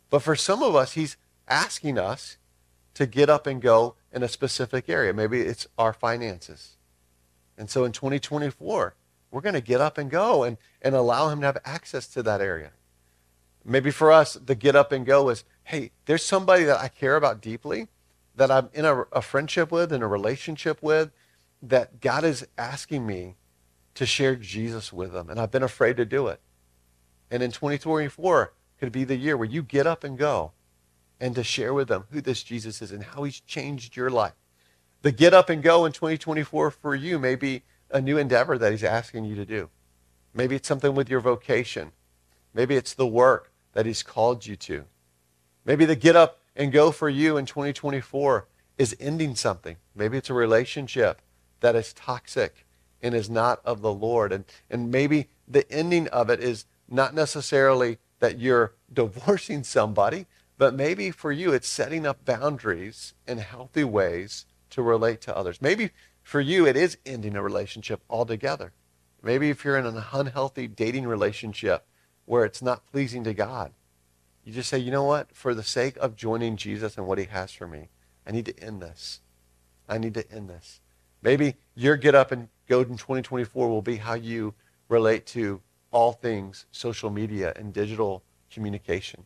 But 0.10 0.20
for 0.20 0.36
some 0.36 0.64
of 0.64 0.76
us, 0.76 0.94
he's 0.94 1.18
asking 1.50 1.98
us 1.98 2.38
to 2.94 3.06
get 3.06 3.30
up 3.30 3.46
and 3.46 3.62
go 3.62 3.96
in 4.14 4.24
a 4.24 4.28
specific 4.30 4.88
area. 4.88 5.14
Maybe 5.14 5.42
it's 5.42 5.68
our 5.78 5.92
finances. 5.92 6.78
And 7.58 7.70
so 7.70 7.84
in 7.84 7.92
2024, 7.92 8.96
we're 9.32 9.42
going 9.42 9.54
to 9.56 9.62
get 9.62 9.82
up 9.82 9.98
and 9.98 10.10
go 10.10 10.44
and, 10.44 10.58
and 10.82 10.96
allow 10.96 11.30
him 11.30 11.42
to 11.42 11.48
have 11.48 11.58
access 11.66 12.08
to 12.10 12.24
that 12.24 12.40
area. 12.40 12.72
Maybe 13.66 13.92
for 13.92 14.12
us, 14.12 14.34
the 14.34 14.56
get 14.56 14.76
up 14.76 14.92
and 14.92 15.06
go 15.06 15.30
is 15.30 15.44
hey, 15.66 15.92
there's 16.06 16.24
somebody 16.24 16.66
that 16.66 16.80
I 16.80 16.90
care 16.90 17.16
about 17.16 17.42
deeply 17.42 17.88
that 18.36 18.52
I'm 18.52 18.70
in 18.74 18.86
a, 18.86 19.02
a 19.12 19.22
friendship 19.22 19.72
with, 19.72 19.92
in 19.92 20.02
a 20.02 20.08
relationship 20.08 20.82
with, 20.82 21.12
that 21.62 22.02
God 22.02 22.24
is 22.24 22.48
asking 22.58 23.06
me 23.06 23.36
to 23.96 24.06
share 24.06 24.36
Jesus 24.36 24.92
with 24.92 25.14
them. 25.14 25.30
And 25.30 25.40
I've 25.40 25.52
been 25.52 25.64
afraid 25.64 25.98
to 25.98 26.06
do 26.06 26.28
it. 26.28 26.42
And 27.30 27.42
in 27.42 27.52
2024 27.52 28.54
could 28.80 28.92
be 28.92 29.04
the 29.04 29.16
year 29.16 29.38
where 29.38 29.48
you 29.48 29.64
get 29.64 29.88
up 29.88 30.04
and 30.04 30.18
go 30.18 30.52
and 31.20 31.36
to 31.36 31.44
share 31.44 31.74
with 31.74 31.88
them 31.88 32.06
who 32.12 32.22
this 32.22 32.44
Jesus 32.44 32.82
is 32.82 32.92
and 32.92 33.04
how 33.04 33.24
he's 33.24 33.40
changed 33.40 33.96
your 33.96 34.10
life. 34.10 34.34
The 35.04 35.12
get 35.12 35.34
up 35.34 35.50
and 35.50 35.62
go 35.62 35.86
in 35.86 35.92
2024 35.92 36.72
for 36.72 36.96
you 36.96 37.20
may 37.20 37.36
be 37.36 37.64
a 37.92 38.02
new 38.02 38.18
endeavor 38.18 38.58
that 38.58 38.72
he's 38.72 38.84
asking 38.84 39.26
you 39.26 39.36
to 39.36 39.46
do. 39.46 39.70
Maybe 40.34 40.56
it's 40.56 40.68
something 40.68 40.96
with 40.96 41.10
your 41.10 41.20
vocation. 41.20 41.92
Maybe 42.54 42.76
it's 42.76 42.94
the 42.94 43.08
work 43.08 43.52
that 43.74 43.86
he's 43.86 44.04
called 44.04 44.46
you 44.46 44.56
to. 44.58 44.86
Maybe 45.66 45.86
the 45.86 45.96
get 45.96 46.16
up 46.16 46.40
and 46.56 46.72
go 46.72 46.92
for 46.92 47.10
you 47.10 47.38
in 47.38 47.46
2024 47.46 48.48
is 48.78 48.96
ending 49.00 49.36
something. 49.36 49.78
Maybe 49.96 50.18
it's 50.18 50.30
a 50.30 50.34
relationship 50.34 51.22
that 51.60 51.76
is 51.76 51.94
toxic 51.94 52.66
and 53.02 53.14
is 53.14 53.30
not 53.30 53.62
of 53.66 53.82
the 53.82 53.94
Lord. 53.94 54.32
And, 54.32 54.46
and 54.70 54.92
maybe 54.92 55.30
the 55.48 55.70
ending 55.72 56.08
of 56.10 56.30
it 56.30 56.40
is 56.40 56.66
not 56.90 57.14
necessarily 57.14 57.98
that 58.20 58.40
you're 58.40 58.74
divorcing 58.94 59.64
somebody, 59.64 60.26
but 60.58 60.74
maybe 60.74 61.12
for 61.12 61.32
you 61.32 61.52
it's 61.52 61.68
setting 61.68 62.06
up 62.06 62.26
boundaries 62.26 63.14
in 63.28 63.40
healthy 63.40 63.84
ways 63.84 64.46
to 64.70 64.82
relate 64.82 65.22
to 65.22 65.36
others. 65.36 65.62
Maybe 65.62 65.92
for 66.22 66.40
you 66.42 66.66
it 66.66 66.76
is 66.76 66.98
ending 67.06 67.36
a 67.36 67.42
relationship 67.42 68.02
altogether. 68.10 68.72
Maybe 69.22 69.50
if 69.50 69.64
you're 69.64 69.78
in 69.78 69.86
an 69.86 70.04
unhealthy 70.12 70.68
dating 70.68 71.08
relationship 71.08 71.86
where 72.26 72.46
it's 72.46 72.62
not 72.62 72.86
pleasing 72.92 73.24
to 73.24 73.34
God, 73.34 73.72
you 74.44 74.54
just 74.54 74.70
say, 74.70 74.78
you 74.78 74.92
know 74.92 75.04
what? 75.04 75.34
For 75.34 75.54
the 75.54 75.64
sake 75.64 75.96
of 75.98 76.16
joining 76.16 76.58
Jesus 76.58 76.98
and 76.98 77.08
what 77.08 77.18
he 77.18 77.26
has 77.26 77.52
for 77.52 77.68
me, 77.68 77.90
I 78.28 78.32
need 78.32 78.46
to 78.46 78.60
end 78.60 78.82
this. 78.82 79.22
I 79.88 79.98
need 79.98 80.14
to 80.16 80.30
end 80.32 80.50
this. 80.50 80.82
Maybe 81.22 81.56
your 81.76 81.96
get 81.96 82.16
up 82.16 82.32
and 82.32 82.50
go 82.68 82.82
in 82.82 82.98
2024 82.98 83.70
will 83.70 83.82
be 83.82 83.98
how 83.98 84.16
you 84.16 84.54
relate 84.90 85.26
to 85.28 85.62
all 85.92 86.12
things 86.12 86.66
social 86.72 87.10
media 87.10 87.54
and 87.56 87.74
digital 87.74 88.24
communication. 88.52 89.24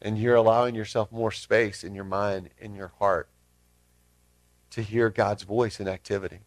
And 0.00 0.18
you're 0.18 0.34
allowing 0.34 0.74
yourself 0.74 1.12
more 1.12 1.30
space 1.30 1.84
in 1.84 1.94
your 1.94 2.04
mind, 2.04 2.50
in 2.58 2.74
your 2.74 2.92
heart, 2.98 3.28
to 4.70 4.82
hear 4.82 5.10
God's 5.10 5.44
voice 5.44 5.78
in 5.78 5.86
activity. 5.86 6.40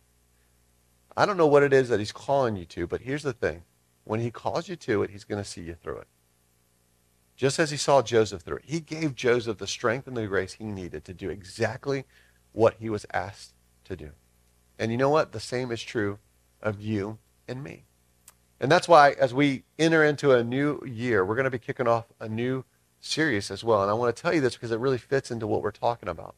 I 1.15 1.25
don't 1.25 1.37
know 1.37 1.47
what 1.47 1.63
it 1.63 1.71
is 1.71 1.87
that 1.89 1.99
he's 1.99 2.11
calling 2.11 2.57
you 2.57 2.65
to, 2.65 2.87
but 2.87 3.01
here's 3.01 3.23
the 3.23 3.31
thing. 3.31 3.63
When 4.03 4.19
he 4.19 4.31
calls 4.31 4.67
you 4.67 4.75
to 4.75 5.03
it, 5.03 5.11
he's 5.11 5.23
going 5.23 5.41
to 5.41 5.49
see 5.49 5.61
you 5.61 5.75
through 5.75 5.99
it. 5.99 6.07
Just 7.35 7.59
as 7.59 7.71
he 7.71 7.77
saw 7.77 8.01
Joseph 8.01 8.41
through 8.41 8.59
he 8.63 8.79
gave 8.79 9.15
Joseph 9.15 9.57
the 9.57 9.67
strength 9.67 10.07
and 10.07 10.15
the 10.15 10.27
grace 10.27 10.53
he 10.53 10.63
needed 10.63 11.03
to 11.05 11.13
do 11.13 11.29
exactly 11.29 12.05
what 12.53 12.75
he 12.79 12.89
was 12.89 13.05
asked 13.13 13.53
to 13.85 13.95
do. 13.95 14.11
And 14.79 14.91
you 14.91 14.97
know 14.97 15.09
what? 15.09 15.31
The 15.31 15.39
same 15.39 15.71
is 15.71 15.83
true 15.83 16.19
of 16.61 16.81
you 16.81 17.17
and 17.47 17.63
me. 17.63 17.83
And 18.59 18.71
that's 18.71 18.87
why, 18.87 19.11
as 19.11 19.33
we 19.33 19.63
enter 19.77 20.03
into 20.03 20.31
a 20.31 20.43
new 20.43 20.81
year, 20.85 21.25
we're 21.25 21.35
going 21.35 21.43
to 21.45 21.51
be 21.51 21.59
kicking 21.59 21.87
off 21.87 22.05
a 22.19 22.29
new 22.29 22.63
series 23.01 23.51
as 23.51 23.63
well. 23.63 23.81
And 23.81 23.91
I 23.91 23.93
want 23.93 24.15
to 24.15 24.21
tell 24.21 24.33
you 24.33 24.41
this 24.41 24.55
because 24.55 24.71
it 24.71 24.79
really 24.79 24.97
fits 24.97 25.29
into 25.29 25.45
what 25.45 25.61
we're 25.61 25.71
talking 25.71 26.09
about. 26.09 26.35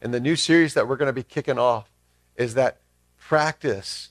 And 0.00 0.14
the 0.14 0.20
new 0.20 0.36
series 0.36 0.74
that 0.74 0.88
we're 0.88 0.96
going 0.96 1.08
to 1.08 1.12
be 1.12 1.24
kicking 1.24 1.58
off 1.58 1.90
is 2.36 2.54
that 2.54 2.78
practice 3.18 4.10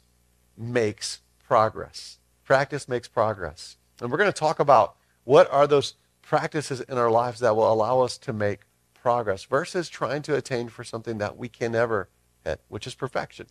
makes 0.57 1.21
progress. 1.45 2.19
Practice 2.43 2.89
makes 2.89 3.07
progress. 3.07 3.77
And 4.01 4.11
we're 4.11 4.17
going 4.17 4.31
to 4.31 4.37
talk 4.37 4.59
about 4.59 4.95
what 5.23 5.51
are 5.51 5.65
those 5.65 5.93
practices 6.27 6.81
in 6.81 6.97
our 6.97 7.09
lives 7.09 7.39
that 7.39 7.55
will 7.55 7.71
allow 7.71 8.01
us 8.01 8.17
to 8.17 8.33
make 8.33 8.59
progress 8.93 9.45
versus 9.45 9.87
trying 9.87 10.21
to 10.21 10.35
attain 10.35 10.67
for 10.67 10.83
something 10.83 11.19
that 11.19 11.37
we 11.37 11.47
can 11.47 11.71
never 11.71 12.09
hit, 12.43 12.59
which 12.67 12.85
is 12.85 12.93
perfection. 12.93 13.47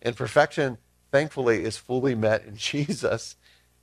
And 0.00 0.16
perfection, 0.16 0.78
thankfully, 1.10 1.64
is 1.64 1.76
fully 1.76 2.14
met 2.14 2.46
in 2.46 2.56
Jesus. 2.70 3.36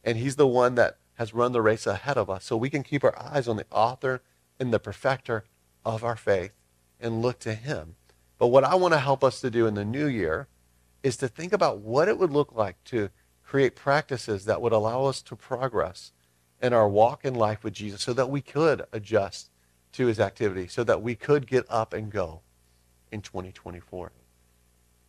And 0.03 0.17
he's 0.17 0.37
the 0.37 0.47
one 0.47 0.73
that 0.73 0.97
has 1.13 1.35
run 1.35 1.51
the 1.51 1.61
race 1.61 1.85
ahead 1.85 2.17
of 2.17 2.31
us. 2.31 2.45
So 2.45 2.57
we 2.57 2.71
can 2.71 2.81
keep 2.81 3.03
our 3.03 3.17
eyes 3.19 3.47
on 3.47 3.57
the 3.57 3.65
author 3.71 4.23
and 4.59 4.73
the 4.73 4.79
perfecter 4.79 5.43
of 5.85 6.03
our 6.03 6.15
faith 6.15 6.53
and 6.99 7.21
look 7.21 7.37
to 7.39 7.53
him. 7.53 7.95
But 8.39 8.47
what 8.47 8.63
I 8.63 8.73
want 8.73 8.95
to 8.95 8.99
help 8.99 9.23
us 9.23 9.39
to 9.41 9.51
do 9.51 9.67
in 9.67 9.75
the 9.75 9.85
new 9.85 10.07
year 10.07 10.47
is 11.03 11.15
to 11.17 11.27
think 11.27 11.53
about 11.53 11.77
what 11.77 12.07
it 12.07 12.17
would 12.17 12.31
look 12.31 12.55
like 12.55 12.83
to 12.85 13.11
create 13.43 13.75
practices 13.75 14.45
that 14.45 14.63
would 14.63 14.73
allow 14.73 15.05
us 15.05 15.21
to 15.21 15.35
progress 15.35 16.11
in 16.61 16.73
our 16.73 16.87
walk 16.87 17.25
in 17.25 17.35
life 17.35 17.63
with 17.63 17.73
Jesus 17.73 18.01
so 18.01 18.13
that 18.13 18.29
we 18.29 18.41
could 18.41 18.85
adjust 18.91 19.49
to 19.93 20.05
his 20.05 20.19
activity, 20.19 20.67
so 20.67 20.83
that 20.83 21.01
we 21.01 21.15
could 21.15 21.47
get 21.47 21.65
up 21.69 21.93
and 21.93 22.11
go 22.11 22.41
in 23.11 23.21
2024. 23.21 24.11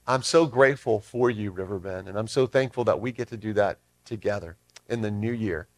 I'm 0.06 0.22
so 0.22 0.46
grateful 0.46 1.00
for 1.00 1.30
you, 1.30 1.50
Riverbend, 1.50 2.08
and 2.08 2.18
I'm 2.18 2.28
so 2.28 2.46
thankful 2.46 2.84
that 2.84 3.00
we 3.00 3.12
get 3.12 3.28
to 3.28 3.36
do 3.36 3.52
that 3.54 3.78
together 4.04 4.56
in 4.88 5.02
the 5.02 5.10
new 5.10 5.32
year. 5.32 5.68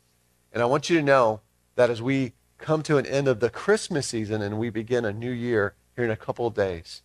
And 0.53 0.63
I 0.63 0.67
want 0.67 0.89
you 0.89 0.97
to 0.97 1.03
know 1.03 1.41
that 1.75 1.91
as 1.91 2.01
we 2.01 2.33
come 2.59 2.83
to 2.85 2.97
an 2.97 3.07
end 3.07 3.27
of 3.27 3.41
the 3.41 3.51
Christmas 3.51 4.07
season 4.07 4.41
and 4.41 4.59
we 4.59 4.71
begin 4.71 5.05
a 5.05 5.13
new 5.13 5.31
year 5.31 5.75
here 5.97 6.05
in 6.05 6.11
a 6.11 6.17
couple 6.17 6.47
of 6.47 6.55
days, 6.55 7.03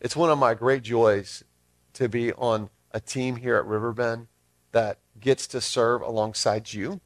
it's 0.00 0.16
one 0.16 0.30
of 0.30 0.38
my 0.38 0.54
great 0.54 0.82
joys 0.82 1.44
to 1.92 2.08
be 2.08 2.32
on 2.32 2.70
a 2.92 3.00
team 3.00 3.36
here 3.36 3.56
at 3.56 3.66
Riverbend 3.66 4.28
that 4.72 4.98
gets 5.20 5.46
to 5.48 5.60
serve 5.60 6.00
alongside 6.00 6.72
you 6.72 7.00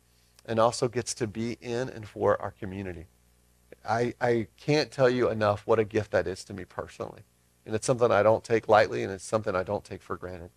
and 0.45 0.59
also 0.59 0.89
gets 0.89 1.15
to 1.15 1.27
be 1.27 1.59
in 1.61 1.89
and 1.89 2.09
for 2.09 2.41
our 2.41 2.51
community. 2.51 3.07
I, 3.89 4.15
I 4.21 4.49
can't 4.57 4.91
tell 4.91 5.11
you 5.11 5.29
enough 5.29 5.67
what 5.67 5.79
a 5.79 5.85
gift 5.85 6.11
that 6.13 6.27
is 6.27 6.45
to 6.45 6.55
me 6.55 6.65
personally. 6.65 7.23
And 7.65 7.75
it's 7.75 7.87
something 7.87 8.11
I 8.11 8.23
don't 8.23 8.45
take 8.45 8.69
lightly, 8.69 9.03
and 9.03 9.13
it's 9.13 9.25
something 9.25 9.55
I 9.55 9.63
don't 9.63 9.85
take 9.85 10.03
for 10.03 10.17
granted. 10.17 10.51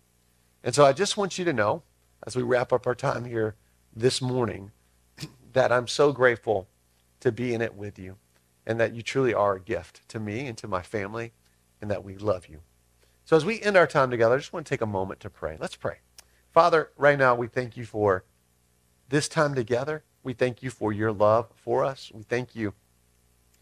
And 0.64 0.74
so 0.74 0.84
I 0.84 0.92
just 0.92 1.16
want 1.16 1.38
you 1.38 1.44
to 1.44 1.52
know, 1.52 1.82
as 2.26 2.34
we 2.34 2.42
wrap 2.42 2.72
up 2.72 2.86
our 2.86 2.94
time 2.94 3.24
here 3.24 3.54
this 3.94 4.20
morning, 4.20 4.72
that 5.52 5.70
I'm 5.70 5.86
so 5.86 6.12
grateful 6.12 6.68
to 7.20 7.30
be 7.30 7.54
in 7.54 7.62
it 7.62 7.74
with 7.74 7.98
you, 7.98 8.16
and 8.66 8.80
that 8.80 8.92
you 8.94 9.02
truly 9.02 9.32
are 9.32 9.54
a 9.54 9.60
gift 9.60 10.08
to 10.08 10.18
me 10.18 10.46
and 10.46 10.58
to 10.58 10.68
my 10.68 10.82
family, 10.82 11.32
and 11.80 11.90
that 11.90 12.04
we 12.04 12.16
love 12.16 12.48
you. 12.48 12.60
So 13.24 13.36
as 13.36 13.44
we 13.44 13.60
end 13.60 13.76
our 13.76 13.86
time 13.86 14.10
together, 14.10 14.34
I 14.34 14.38
just 14.38 14.52
want 14.52 14.66
to 14.66 14.70
take 14.70 14.80
a 14.80 14.86
moment 14.86 15.20
to 15.20 15.30
pray. 15.30 15.56
Let's 15.60 15.76
pray. 15.76 15.98
Father, 16.52 16.90
right 16.96 17.18
now 17.18 17.34
we 17.34 17.48
thank 17.48 17.76
you 17.76 17.84
for 17.84 18.24
this 19.08 19.28
time 19.28 19.54
together. 19.54 20.02
We 20.22 20.32
thank 20.32 20.62
you 20.62 20.70
for 20.70 20.92
your 20.92 21.12
love 21.12 21.48
for 21.54 21.84
us. 21.84 22.10
We 22.14 22.22
thank 22.22 22.54
you 22.54 22.74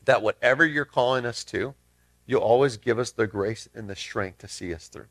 that 0.05 0.23
whatever 0.23 0.65
you're 0.65 0.85
calling 0.85 1.27
us 1.27 1.45
to, 1.45 1.75
you'll 2.27 2.41
always 2.41 2.77
give 2.77 2.99
us 2.99 3.11
the 3.11 3.27
grace 3.27 3.69
and 3.75 3.89
the 3.89 3.97
strength 3.97 4.39
to 4.39 4.49
see 4.49 4.73
us 4.75 4.89
through. 4.89 5.07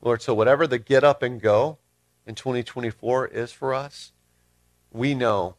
Lord, 0.00 0.22
so 0.22 0.34
whatever 0.34 0.66
the 0.66 0.78
get 0.78 1.02
up 1.02 1.22
and 1.22 1.40
go 1.40 1.78
in 2.26 2.34
2024 2.34 3.28
is 3.28 3.52
for 3.52 3.74
us, 3.74 4.12
we 4.92 5.14
know, 5.14 5.56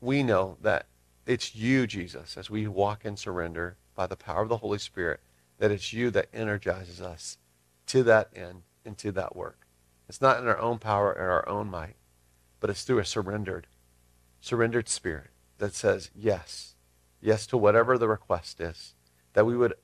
we 0.00 0.22
know 0.22 0.58
that 0.60 0.86
it's 1.24 1.54
you, 1.54 1.86
Jesus, 1.86 2.36
as 2.36 2.50
we 2.50 2.66
walk 2.66 3.04
in 3.04 3.16
surrender 3.16 3.76
by 3.94 4.06
the 4.06 4.16
power 4.16 4.42
of 4.42 4.48
the 4.48 4.58
Holy 4.58 4.78
Spirit, 4.78 5.20
that 5.58 5.70
it's 5.70 5.92
you 5.92 6.10
that 6.10 6.28
energizes 6.32 7.00
us 7.00 7.38
to 7.86 8.02
that 8.02 8.28
end 8.34 8.62
and 8.84 8.98
to 8.98 9.10
that 9.12 9.34
work. 9.34 9.66
It's 10.08 10.20
not 10.20 10.38
in 10.38 10.46
our 10.46 10.58
own 10.58 10.78
power 10.78 11.08
or 11.08 11.30
our 11.30 11.48
own 11.48 11.70
might, 11.70 11.96
but 12.66 12.72
it's 12.72 12.82
through 12.82 12.98
a 12.98 13.04
surrendered, 13.04 13.68
surrendered 14.40 14.88
spirit 14.88 15.30
that 15.58 15.72
says 15.72 16.10
yes, 16.16 16.74
yes 17.20 17.46
to 17.46 17.56
whatever 17.56 17.96
the 17.96 18.08
request 18.08 18.60
is, 18.60 18.96
that 19.34 19.46
we 19.46 19.56
would 19.56 19.74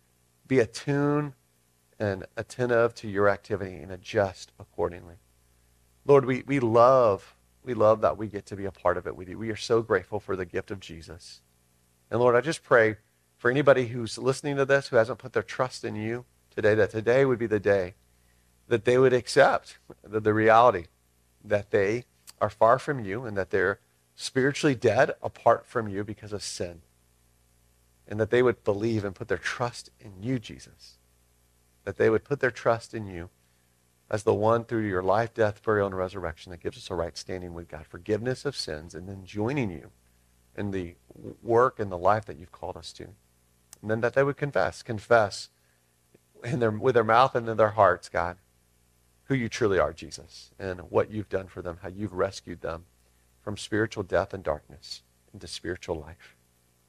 be 0.49 0.59
attuned 0.59 1.35
and 2.01 2.27
attentive 2.37 2.93
to 2.93 3.07
your 3.07 3.29
activity 3.29 3.77
and 3.77 3.93
adjust 3.93 4.51
accordingly. 4.59 5.15
Lord, 6.05 6.25
we, 6.25 6.43
we 6.45 6.59
love, 6.59 7.37
we 7.63 7.73
love 7.73 8.01
that 8.01 8.19
we 8.19 8.27
get 8.27 8.47
to 8.47 8.57
be 8.57 8.65
a 8.65 8.73
part 8.73 8.97
of 8.97 9.07
it 9.07 9.15
with 9.15 9.29
you. 9.29 9.39
We 9.39 9.51
are 9.51 9.57
so 9.57 9.81
grateful 9.81 10.19
for 10.19 10.35
the 10.35 10.45
gift 10.45 10.73
of 10.73 10.81
Jesus. 10.81 11.41
And 12.11 12.19
Lord, 12.19 12.35
I 12.35 12.41
just 12.41 12.65
pray 12.65 12.97
for 13.39 13.49
anybody 13.49 13.87
who's 13.87 14.19
listening 14.19 14.57
to 14.57 14.65
this 14.65 14.89
who 14.89 14.97
hasn't 14.97 15.21
put 15.21 15.35
their 15.35 15.45
trust 15.45 15.85
in 15.85 15.95
you 15.95 16.25
today, 16.53 16.75
that 16.75 16.91
today 16.91 17.25
would 17.25 17.39
be 17.39 17.47
the 17.47 17.61
day 17.61 17.95
that 18.67 18.85
they 18.85 18.99
would 18.99 19.13
accept 19.13 19.79
the, 20.03 20.19
the 20.19 20.35
reality 20.35 20.87
that 21.45 21.71
they 21.71 22.07
are 22.43 22.51
far 22.51 22.79
from 22.79 23.03
you 23.03 23.25
and 23.25 23.37
that 23.37 23.51
they're 23.51 23.79
spiritually 24.17 24.75
dead 24.75 25.13
apart 25.23 25.65
from 25.65 25.89
you 25.89 26.03
because 26.03 26.33
of 26.33 26.43
sin. 26.43 26.83
And 28.07 28.19
that 28.21 28.31
they 28.31 28.43
would 28.43 28.65
believe 28.65 29.05
and 29.05 29.15
put 29.15 29.29
their 29.29 29.39
trust 29.39 29.91
in 30.01 30.21
you, 30.21 30.41
Jesus. 30.41 30.99
That 31.85 31.97
they 31.97 32.11
would 32.11 32.25
put 32.25 32.41
their 32.41 32.51
trust 32.51 32.95
in 32.95 33.07
you 33.07 33.31
as 34.11 34.25
the 34.25 34.35
one 34.35 34.65
through 34.65 34.87
your 34.87 35.05
life, 35.05 35.33
death, 35.33 35.63
burial, 35.63 35.87
and 35.87 35.97
resurrection 35.97 36.51
that 36.51 36.61
gives 36.61 36.77
us 36.77 36.91
a 36.91 36.95
right 36.95 37.17
standing 37.17 37.55
with 37.55 37.69
God, 37.69 37.87
forgiveness 37.87 38.45
of 38.45 38.57
sins, 38.57 38.95
and 38.95 39.09
then 39.09 39.25
joining 39.25 39.71
you 39.71 39.91
in 40.57 40.73
the 40.73 40.97
work 41.43 41.79
and 41.79 41.91
the 41.91 41.97
life 41.97 42.27
that 42.27 42.39
you've 42.39 42.53
called 42.53 42.77
us 42.77 42.93
to. 42.95 43.05
And 43.81 43.91
then 43.91 44.01
that 44.01 44.15
they 44.15 44.25
would 44.25 44.37
confess, 44.37 44.83
confess 44.83 45.49
in 46.45 46.59
their, 46.59 46.73
with 46.73 46.95
their 46.95 47.05
mouth 47.05 47.35
and 47.37 47.49
in 47.49 47.57
their 47.57 47.71
hearts, 47.71 48.09
God, 48.09 48.37
who 49.25 49.35
you 49.35 49.49
truly 49.49 49.79
are, 49.79 49.93
Jesus, 49.93 50.51
and 50.59 50.81
what 50.91 51.11
you've 51.11 51.29
done 51.29 51.47
for 51.47 51.63
them, 51.63 51.79
how 51.83 51.89
you've 51.89 52.13
rescued 52.13 52.61
them 52.61 52.85
from 53.43 53.57
spiritual 53.57 54.03
death 54.03 54.35
and 54.35 54.43
darkness 54.43 55.03
into 55.33 55.47
spiritual 55.47 55.99
life, 55.99 56.37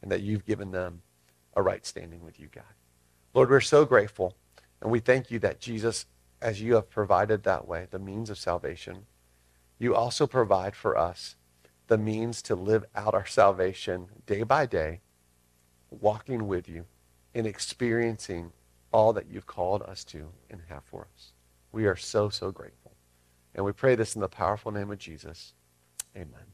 and 0.02 0.12
that 0.12 0.22
you've 0.22 0.46
given 0.46 0.72
them 0.72 1.02
a 1.56 1.62
right 1.62 1.86
standing 1.86 2.24
with 2.24 2.40
you, 2.40 2.48
God. 2.48 2.64
Lord, 3.34 3.50
we're 3.50 3.62
so 3.62 3.86
grateful, 3.86 4.36
and 4.82 4.92
we 4.92 5.00
thank 5.00 5.32
you 5.32 5.40
that 5.40 5.60
Jesus, 5.60 6.06
as 6.42 6.62
you 6.62 6.76
have 6.76 6.90
provided 6.90 7.44
that 7.44 7.68
way, 7.68 7.88
the 7.90 8.00
means 8.00 8.30
of 8.30 8.38
salvation, 8.38 9.06
you 9.80 9.96
also 9.96 10.28
provide 10.28 10.76
for 10.76 10.98
us 10.98 11.36
the 11.88 11.98
means 11.98 12.42
to 12.44 12.56
live 12.56 12.86
out 12.96 13.14
our 13.14 13.26
salvation 13.26 14.08
day 14.26 14.44
by 14.44 14.66
day, 14.66 15.02
walking 15.90 16.48
with 16.48 16.68
you 16.68 16.86
and 17.36 17.46
experiencing 17.46 18.52
all 18.92 19.14
that 19.14 19.28
you've 19.30 19.48
called 19.48 19.82
us 19.82 20.04
to 20.06 20.30
and 20.50 20.62
have 20.70 20.84
for 20.84 21.08
us. 21.14 21.33
We 21.74 21.86
are 21.88 21.98
so, 21.98 22.30
so 22.30 22.52
grateful. 22.52 22.94
And 23.54 23.66
we 23.66 23.74
pray 23.74 23.96
this 23.96 24.16
in 24.16 24.22
the 24.22 24.30
powerful 24.30 24.72
name 24.72 24.92
of 24.92 25.00
Jesus. 25.00 25.54
Amen. 26.16 26.53